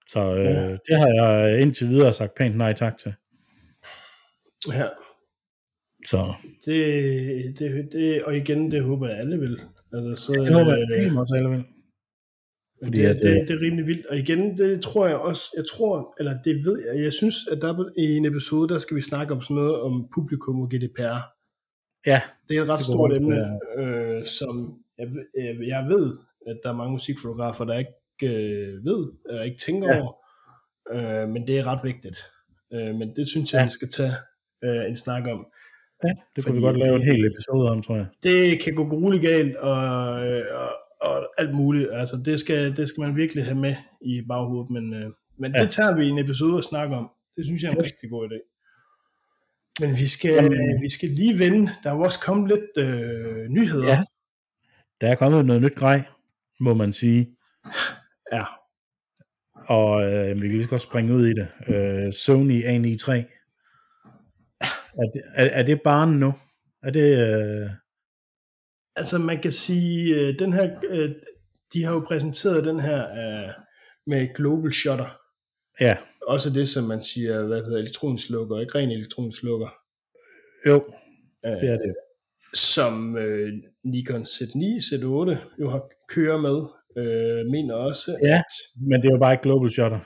[0.10, 0.72] Så øh, Ja.
[0.72, 3.14] det har jeg indtil videre sagt pænt nej tak til.
[4.68, 4.88] Ja.
[6.06, 6.34] Så
[6.66, 9.60] Det, det, det, og igen, det håber jeg alle vil.
[9.94, 11.64] Altså, så, det håber jeg øh, også alle vil.
[12.84, 14.06] Fordi det, at, det, øh, det er rimelig vildt.
[14.06, 17.62] Og igen, det tror jeg også, jeg tror, eller det ved jeg, jeg synes, at
[17.62, 21.18] der i en episode, der skal vi snakke om sådan noget om publikum og GDPR.
[22.06, 26.18] ja, Det er et ret stort emne, øh, som jeg, ved- jeg, jeg ved,
[26.48, 27.92] at der er mange musikfotografer, der ikke
[28.24, 30.02] øh, ved, og ikke tænker Ja.
[30.02, 30.14] over.
[31.24, 32.18] Øh, men det er ret vigtigt.
[32.74, 33.66] Øh, men det synes jeg, Ja.
[33.66, 34.14] vi skal tage
[34.64, 35.46] øh, en snak om.
[36.04, 38.06] ja, det kunne vi Fordi godt lave en hel episode om, tror jeg.
[38.24, 39.82] det kan gå grueligt galt og,
[40.28, 40.70] øh, og,
[41.02, 41.90] og alt muligt.
[41.94, 45.62] Altså, det skal, det skal man virkelig have med i baghovedet, men, øh, men Ja.
[45.62, 47.10] det tager vi i en episode og snakke om.
[47.38, 48.54] Det synes jeg er en rigtig god idé.
[49.82, 51.72] Men vi skal, Jamen- vi skal lige vende.
[51.84, 53.88] Der er jo også kommet lidt øh, nyheder.
[53.88, 54.04] Ja.
[55.02, 56.02] Der er kommet noget nyt grej,
[56.60, 57.36] må man sige.
[58.34, 58.44] ja.
[59.54, 61.48] Og øh, vi kan lige så godt springe ud i det.
[61.68, 63.12] Øh, Sony A93.
[65.00, 66.34] Er det, er, er det barn nu?
[66.84, 67.34] Er det...
[67.64, 67.70] Øh,
[68.98, 71.10] Altså, man kan sige, øh, den her, øh,
[71.74, 73.50] de har jo præsenteret den her øh,
[74.08, 75.18] med Global Shutter.
[75.82, 79.70] ja, Også det, som man siger, hvad hedder, elektronisk lukker, ikke ren elektronisk lukker.
[80.68, 80.94] jo,
[81.46, 81.96] Øh, det er det.
[82.54, 86.58] som øh, Nikon Z9, Z8 jo har kører med,
[87.04, 88.36] øh, mener også, Ja.
[88.36, 88.44] at
[88.90, 90.00] Men det er jo bare ikke global shutter.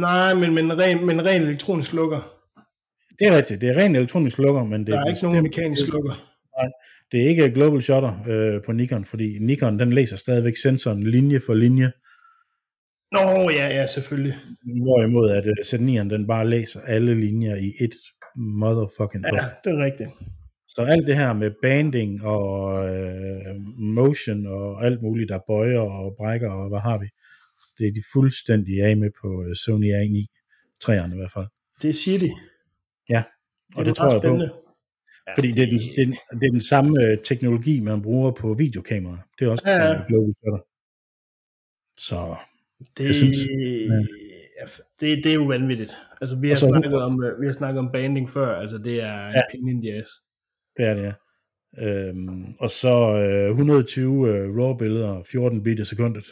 [0.00, 2.37] nej, men, men, ren, men ren elektronisk lukker.
[3.18, 3.60] Det er rigtigt.
[3.60, 6.34] Det er ren elektronisk lukker, men det Der er, er ikke nogen mekanisk lukker.
[7.12, 11.40] det er ikke global shutter øh, på Nikon, fordi Nikon den læser stadigvæk sensoren linje
[11.46, 11.92] for linje,
[13.12, 14.36] Nå, ja, ja, selvfølgelig.
[14.82, 17.94] hvorimod at øh, Z9'eren den bare læser alle linjer i et
[18.36, 19.44] motherfucking Ja, punkt.
[19.64, 20.10] det er rigtigt.
[20.68, 26.14] Så alt det her med banding og øh, motion og alt muligt, der bøjer og
[26.18, 27.06] brækker og hvad har vi,
[27.78, 30.26] det er de fuldstændig af med på øh, Sony A9,
[30.82, 31.46] træerne i hvert fald.
[31.82, 32.30] Det siger de.
[33.08, 33.22] Ja,
[33.76, 34.20] og det er tror jeg på.
[34.20, 34.52] spændende.
[35.26, 38.30] Ja, Fordi det er, den, det, er, det er den samme øh, teknologi, man bruger
[38.30, 39.18] på videokameraer.
[39.38, 39.92] Det er også Ja, ja.
[39.92, 40.02] ja.
[40.08, 40.58] global shutter.
[41.98, 42.36] Så
[42.98, 43.36] det, jeg synes-
[44.60, 44.64] ja,
[45.00, 45.92] det, det er jo vanvittigt.
[46.20, 49.00] Altså, vi har, så- snakket om, øh, vi har snakket om banding før, altså det
[49.00, 49.42] er ja.
[49.52, 50.10] Pain in the ass.
[50.76, 51.12] det er det, ja.
[51.78, 56.24] Øhm, og så øh, 120 øh, RAW billeder, 14 bit i sekundet.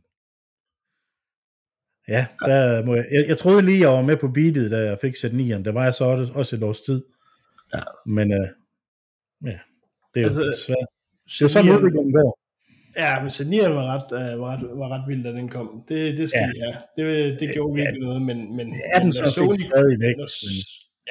[2.10, 4.98] ja, der må jeg, jeg, jeg troede lige, jeg var med på beatet, da jeg
[5.00, 5.62] fik sat 9'eren.
[5.62, 6.04] Det var jeg så
[6.34, 7.04] også, et års tid.
[7.74, 7.80] Ja.
[8.06, 8.48] Men øh,
[9.44, 9.58] ja,
[10.14, 10.86] det er Altså, jo svært.
[11.38, 12.38] Det er sådan udviklingen går.
[12.96, 15.84] Ja, men Sanieren var ret, uh, var, ret, var ret vild, da den kom.
[15.88, 16.66] Det, det skal Ja.
[16.66, 16.76] ja.
[16.96, 17.02] ja.
[17.30, 17.84] Det, det gjorde Ja.
[17.84, 18.56] virkelig noget, men...
[18.56, 19.12] men er den når
[19.52, 20.16] set stadigvæk.
[20.16, 20.28] når,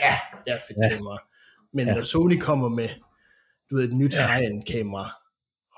[0.06, 0.14] ja,
[0.54, 0.84] er fedt Ja.
[0.88, 0.96] ja.
[0.96, 1.18] kamera.
[1.74, 1.92] Men Ja.
[1.94, 1.98] ja.
[1.98, 2.90] når Sony kommer med,
[3.70, 4.22] du ved, et nyt Ja.
[4.22, 4.28] ja.
[4.34, 5.10] high-end kamera,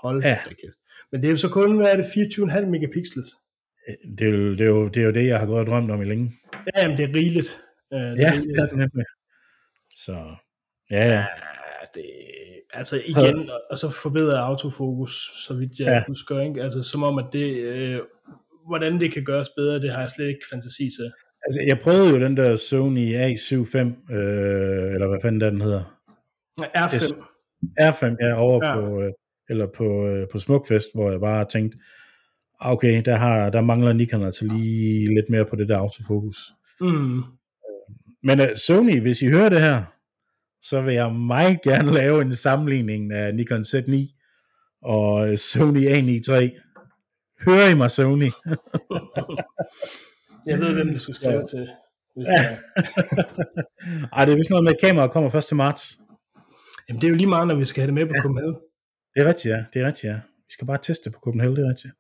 [0.04, 0.30] hold Ja.
[0.30, 0.38] ja.
[0.50, 0.78] da kæft.
[1.12, 3.36] Men det er jo så kun, hvad er det, 24,5 megapixels?
[4.18, 5.92] Det er, jo, det, er jo, det er jo det, jeg har gået og drømt
[5.92, 6.32] om i længe.
[6.76, 7.62] Ja, jamen, det er rigeligt.
[7.92, 8.56] Det Ja, er rigeligt.
[8.56, 9.06] det er det nemlig.
[9.96, 10.36] Så,
[10.92, 11.26] ja, ja.
[11.96, 12.04] Det,
[12.74, 16.04] altså igen, og, og så forbedrer autofokus, så vidt jeg Ja.
[16.08, 16.64] husker, ikke?
[16.64, 18.00] Altså som om, at det, øh,
[18.68, 21.12] hvordan det kan gøres bedre, det har jeg slet ikke fantasi til.
[21.46, 23.78] Altså, jeg prøvede jo den der Sony A75,
[24.16, 25.84] øh, eller hvad fanden den hedder.
[26.60, 27.14] R5, Det-
[27.82, 28.76] R5, ja, over ja.
[28.76, 29.12] På, øh,
[29.50, 31.78] eller på, øh, på Smukfest, hvor jeg bare tænkte,
[32.62, 36.38] okay, der, har, der mangler Nikon altså lige lidt mere på det der autofokus.
[36.82, 37.22] mm,
[38.24, 39.84] Men uh, Sony, hvis I hører det her,
[40.62, 43.94] så vil jeg meget gerne lave en sammenligning af Nikon Z9
[44.84, 46.32] og øh, Sony A93.
[47.46, 48.30] Hører I mig, Sony?
[50.46, 51.46] Jeg ved, hvem du skal skrive Ja.
[51.48, 51.60] til.
[52.18, 52.22] Ja.
[52.22, 52.56] det er.
[54.16, 55.98] Ej, det er vist noget med, at kameraet kommer først til marts.
[56.90, 58.56] Jamen, det er jo lige meget, når vi skal have det med på Copenhagen.
[59.16, 59.64] Det er rigtigt, ja.
[59.74, 60.16] Det er rigtigt, ja.
[60.48, 61.94] Vi skal bare teste på Copenhagen, det er rigtigt.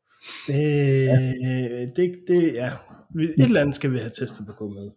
[0.47, 2.67] Det, det, det, ja.
[3.19, 4.91] Et eller andet skal vi have testet på Copenhagen.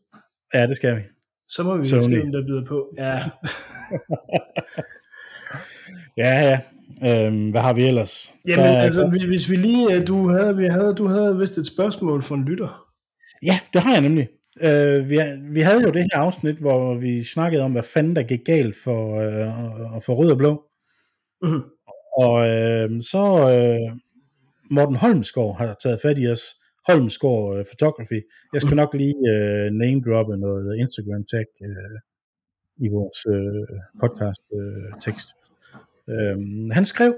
[0.54, 1.00] Ja, det skal vi.
[1.48, 2.14] Så må vi Sony.
[2.14, 2.94] se, om der byder på.
[2.98, 3.22] Ja,
[6.16, 6.60] Ja, ja.
[7.26, 8.34] Øhm, hvad har vi ellers?
[8.48, 11.58] Jamen, Der- altså, vi- hvis vi lige, øh, du havde, vi havde, du havde vist
[11.58, 12.86] et spørgsmål for en lytter.
[13.42, 14.28] Ja, det har jeg nemlig.
[14.60, 15.18] Øh, vi,
[15.50, 18.76] vi havde jo det her afsnit, hvor vi snakkede om, hvad fanden der gik galt
[18.84, 20.64] for, øh, for rød og blå.
[21.42, 21.62] Mhm.
[22.18, 23.96] Og øh, så øh,
[24.70, 26.44] Morten Holmsgaard har taget fat i os.
[26.88, 28.20] Holmsgaard øh, Photography.
[28.52, 31.98] Jeg skal nok lige øh, name droppe noget Instagram tag øh,
[32.76, 35.28] i vores øh, podcast øh, tekst.
[36.08, 36.36] Øh,
[36.72, 37.14] han skrev,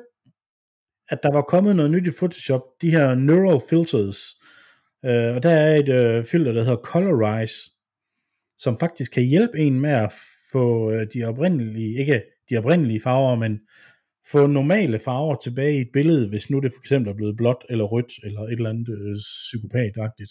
[1.08, 4.20] at der var kommet noget nyt i Photoshop, de her neural filters.
[5.04, 7.70] Øh, og der er et øh, filter, der hedder Colorize,
[8.58, 10.12] som faktisk kan hjælpe en med at
[10.52, 13.60] få øh, de oprindelige, ikke de oprindelige farver, men
[14.32, 17.64] få normale farver tilbage i et billede, hvis nu det for eksempel er blevet blåt
[17.70, 20.30] eller rødt, eller et eller andet øh, psykopatagtigt.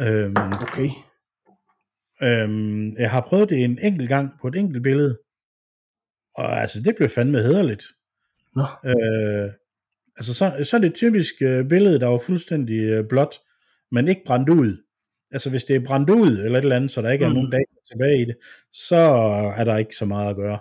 [0.00, 0.88] Øhm, Okay.
[2.22, 5.18] øhm, jeg har prøvet det en enkelt gang på et enkelt billede,
[6.34, 7.84] og altså det blev fandme hederligt.
[8.56, 8.62] Nå.
[8.84, 9.50] Øh,
[10.16, 13.38] altså så, så er det et typisk øh, billede, der var fuldstændig øh, blåt,
[13.90, 14.76] men ikke brændt ud.
[15.32, 17.34] Altså hvis det er brændt ud eller et eller andet, så der ikke er Mm.
[17.34, 18.36] nogen data tilbage i det,
[18.72, 18.96] så
[19.56, 20.58] er der ikke så meget at gøre.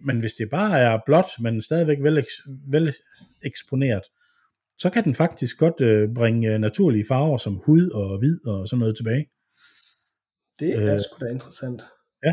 [0.00, 2.26] Men hvis det bare er blåt, men stadigvæk vel,
[2.68, 2.94] vel
[3.44, 4.02] eksponeret,
[4.78, 8.68] så kan den faktisk godt øh, bringe øh, naturlige farver som hud og hvid og
[8.68, 9.26] sådan noget tilbage.
[10.60, 11.82] Det er Øh, sgu da interessant.
[12.24, 12.32] ja.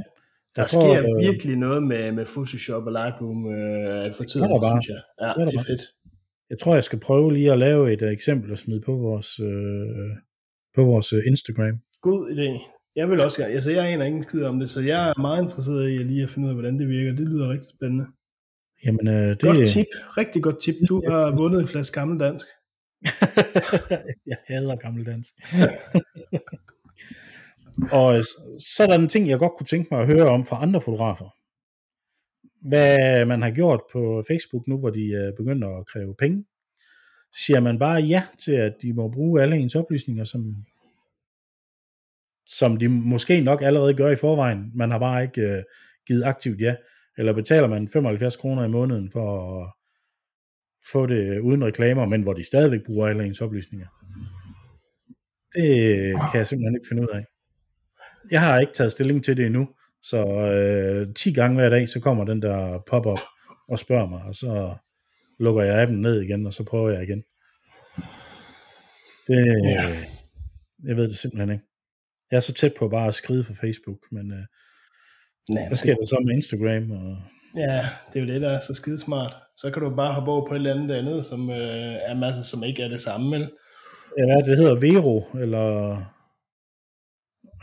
[0.56, 4.50] Der Jeg sker tror, øh, virkelig noget med, med Photoshop og Lightroom øh, for tiden,
[4.50, 4.82] der bare.
[4.82, 5.02] synes jeg.
[5.22, 5.82] Ja, Det er det der er fedt.
[6.50, 9.40] Jeg tror, jeg skal prøve lige at lave et uh, eksempel og smide på vores,
[9.40, 10.12] øh,
[10.76, 11.80] på vores øh, Instagram.
[12.02, 12.50] God idé.
[12.96, 13.54] Jeg vil også gerne.
[13.54, 16.24] Altså, jeg aner ingen skid om det, så jeg er meget interesseret i at lige
[16.24, 17.12] at finde ud af, hvordan det virker.
[17.12, 18.06] Det lyder rigtig spændende.
[18.86, 19.86] Jamen, øh, det, Godt tip.
[20.18, 20.76] Rigtig godt tip.
[20.90, 22.48] Du har vundet en flaske gammel dansk.
[24.32, 25.34] jeg hader gammeldansk.
[28.00, 28.24] og
[28.76, 30.82] så er der en ting, jeg godt kunne tænke mig at høre om fra andre
[30.82, 31.30] fotografer.
[32.70, 36.46] Hvad man har gjort på Facebook nu, hvor de øh, begynder at kræve penge.
[37.46, 40.56] Siger man bare ja til, at de må bruge alle ens oplysninger, som,
[42.46, 44.72] som de måske nok allerede gør i forvejen.
[44.76, 45.64] Man har bare ikke øh,
[46.08, 46.76] givet aktivt ja.
[47.18, 49.72] Eller betaler man 75 kroner i måneden for at
[50.92, 53.88] få det uden reklamer, men hvor de stadigvæk bruger alle ens oplysninger.
[55.56, 55.72] Det
[56.32, 57.26] kan jeg simpelthen ikke finde ud af.
[58.32, 59.68] Jeg har ikke taget stilling til det endnu,
[60.04, 63.20] så øh, 10 gange hver dag, så kommer den der pop-up
[63.68, 64.76] og spørger mig, og så
[65.40, 67.24] lukker jeg appen ned igen, og så prøver jeg igen.
[69.28, 70.06] Det, Ja.
[70.84, 71.65] Jeg ved det simpelthen ikke.
[72.32, 74.46] Jeg er så tæt på bare at skride for Facebook, men øh,
[75.50, 76.92] Nej, hvad sker der så med Instagram?
[76.92, 77.18] Og,
[77.58, 79.36] Ja, det er jo det, der er så skide smart.
[79.58, 82.42] Så kan du bare hoppe over på et eller andet andet, som øh, er masser,
[82.42, 83.52] som ikke er det samme, vel?
[84.18, 85.68] ja, hvad er det, det hedder Vero, eller...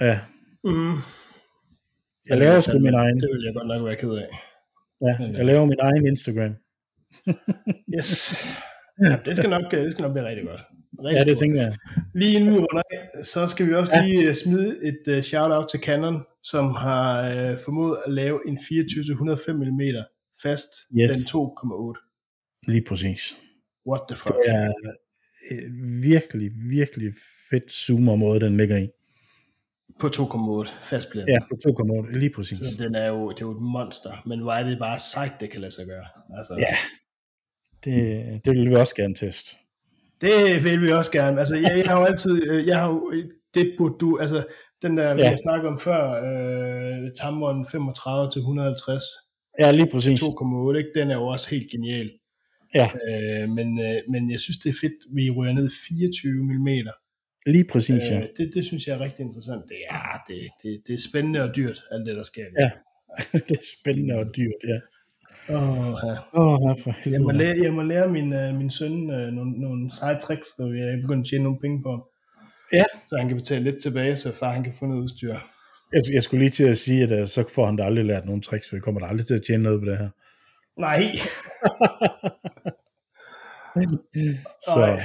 [0.01, 0.21] Ja,
[0.65, 0.93] Mm.
[2.29, 3.21] jeg laver sgu min egen.
[3.21, 4.29] Det vil jeg godt nok være ked af.
[5.01, 6.55] Ja, jeg laver min egen Instagram.
[7.97, 8.45] Yes.
[9.05, 10.61] Ja, det skal nok, det skal nok blive rigtig godt.
[11.05, 11.77] Rigtig Ja, det tænker jeg.
[12.15, 14.07] Lige inden vi runder af, så skal vi også Ja.
[14.07, 17.11] lige øh, smide et uh, shout-out til Canon, som har
[17.53, 19.81] uh, formået at lave en 24-105 mm
[20.43, 20.69] fast,
[21.01, 21.11] Yes.
[21.11, 22.63] den 2,8.
[22.69, 23.37] Lige præcis.
[23.87, 24.35] What the fuck?
[24.47, 24.73] Det er
[25.51, 25.73] et
[26.03, 27.13] virkelig, virkelig
[27.51, 28.89] fedt zoomer-måde, den ligger i.
[30.01, 31.29] På 2,8 fastpladen.
[31.29, 31.57] Ja, på
[32.09, 32.59] 2,8, lige præcis.
[32.59, 35.33] Så den er jo, det er jo et monster, men hvor er det bare sejt,
[35.41, 36.05] det kan lade sig gøre.
[36.39, 36.77] Altså, Ja.
[37.85, 39.57] Det, det vil vi også gerne teste.
[40.23, 41.41] Det vil vi også gerne.
[41.41, 43.13] Altså, jeg, jeg har jo altid, øh, jeg har jo,
[43.55, 44.45] det burde du, altså,
[44.83, 45.19] den der, ja.
[45.19, 45.31] Ja.
[45.31, 49.03] jeg snakkede om før, øh, Tamron 35 til 150,
[49.59, 50.23] Ja, lige præcis.
[50.23, 50.91] 2,8, ikke?
[50.95, 52.11] den er jo også helt genial.
[52.75, 56.67] Ja, Øh, men, øh, men jeg synes, det er fedt, vi ryger ned 24 mm.
[57.47, 58.21] lige præcis, ja.
[58.21, 59.63] Øh, det, det synes jeg er rigtig interessant.
[59.69, 62.45] Det er, det, det, det er spændende og dyrt, alt det, der sker.
[62.61, 62.71] Ja.
[63.49, 64.79] det er spændende og dyrt, ja.
[65.49, 66.15] Oh, ja.
[66.41, 67.39] Åh, oh, for Jeg må helvede.
[67.39, 70.99] lære, jeg må lære min, uh, min søn uh, nogle, nogle seje tricks, så jeg
[71.03, 72.03] begynder at tjene nogle penge på ham.
[72.73, 72.85] Ja.
[73.09, 75.35] Så han kan betale lidt tilbage, så far han kan få noget udstyr.
[75.93, 78.27] Jeg, jeg skulle lige til at sige, at uh, så får han da aldrig lært
[78.27, 80.09] nogen tricks, for jeg kommer da aldrig til at tjene noget på det her.
[80.81, 81.03] Nej.
[84.69, 85.03] Så, Nej.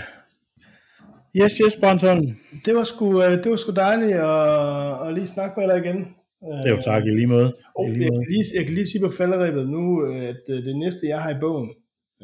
[1.41, 2.37] yes, yes, Brønsholm.
[2.65, 6.07] Det var sgu, øh, det var sgu dejligt at, at lige snakke med dig igen.
[6.41, 7.57] Det er jo tak i lige måde.
[7.75, 8.25] Og I jeg, lige måde.
[8.25, 11.21] kan lige, jeg kan lige sige på falderæbet nu, øh, at øh, det næste, jeg
[11.23, 11.69] har i bogen,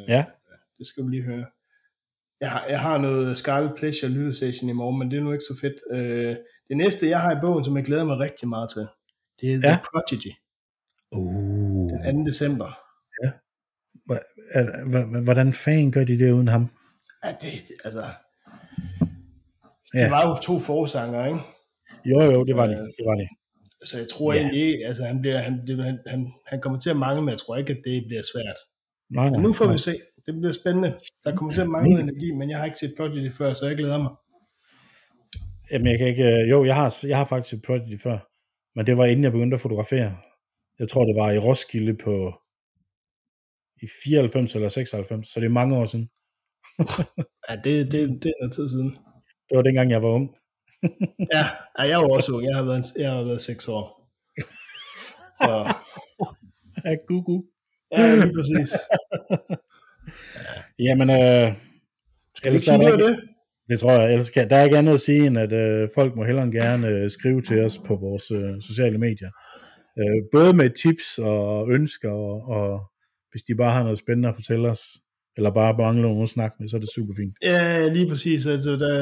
[0.07, 0.25] Ja,
[0.77, 1.45] det skal du lige høre.
[2.41, 5.45] Jeg har, jeg har noget Scarlet Pleasure lyttestation i morgen, men det er nu ikke
[5.47, 5.73] så fedt.
[5.91, 6.35] Øh,
[6.69, 8.87] det næste, jeg har i bogen, som jeg glæder mig rigtig meget til,
[9.41, 9.77] det er The Ja.
[9.91, 10.31] Prodigy,
[11.11, 11.91] Uh.
[12.05, 12.29] den 2.
[12.29, 12.79] december.
[14.53, 16.67] Er- hva- Hvordan fanden gør de det uden ham?
[17.23, 18.03] Ja, det, det altså...
[19.93, 20.03] Ja.
[20.03, 21.39] Det var jo to forsanger, ikke?
[22.05, 22.75] Jo, jo, det var det.
[22.75, 23.27] Øh, Det var det.
[23.83, 24.39] Så jeg tror Ja.
[24.39, 27.29] egentlig ikke, altså han, bliver, han, det, han, han, han kommer til at mangle, men
[27.29, 28.55] jeg tror ikke, at det bliver svært.
[29.09, 29.73] Nej, nej, nu får nej.
[29.73, 30.01] vi se.
[30.25, 30.95] Det bliver spændende.
[31.23, 33.77] Der kommer til at mangle energi, men jeg har ikke set Prodigy før, så jeg
[33.77, 34.11] glæder mig.
[35.71, 36.23] Jamen, jeg kan ikke...
[36.23, 38.17] øh, Jo, jeg har, jeg har faktisk set Prodigy før.
[38.75, 40.17] Men det var inden jeg begyndte at fotografere.
[40.79, 42.33] Jeg tror, det var i Roskilde på...
[43.81, 46.09] I 94 eller 96, så det er mange år siden.
[47.49, 48.97] Ja, det, det, det er noget tid siden.
[49.49, 50.35] Det var dengang, jeg var ung.
[51.33, 51.45] Ja,
[51.79, 52.45] ja jeg er jo også ung.
[52.45, 54.09] Jeg har været, jeg har været 6 år.
[55.41, 55.73] Så,
[56.85, 57.43] Ja, gugu.
[57.91, 58.77] ja, lige præcis.
[60.79, 61.53] Jamen, øh,
[62.35, 63.19] Skal vi sige noget det?
[63.69, 66.15] det tror jeg, ellers kan, der er ikke andet at sige, end at øh, folk
[66.15, 69.29] må hellere gerne øh, skrive til os på vores øh, sociale medier.
[69.99, 72.79] Øh, både med tips og ønsker, og, og
[73.31, 74.81] hvis de bare har noget spændende at fortælle os,
[75.37, 77.33] eller bare mangler nogen at snakke med, så er det super fint.
[77.41, 78.45] Ja, lige præcis.
[78.45, 78.93] Altså, der,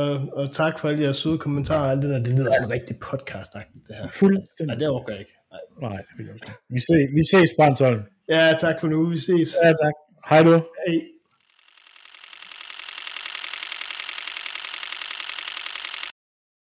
[0.00, 2.18] og, og tak for alle jeres søde kommentarer og alt det der.
[2.18, 4.08] Det lyder sådan rigtig podcast-agtigt, det her.
[4.08, 4.66] Fuldstændig.
[4.66, 5.36] Nej, det overgår jeg ikke.
[5.52, 5.90] Nej.
[5.90, 6.46] Nej, det vil jeg ikke.
[6.68, 8.02] Vi ses, vi ses, Barnsholm.
[8.28, 9.08] Ja, tak for nu.
[9.08, 9.56] Vi ses.
[9.64, 9.94] Ja, tak.
[10.30, 10.50] Hej du.
[10.50, 10.94] Hej.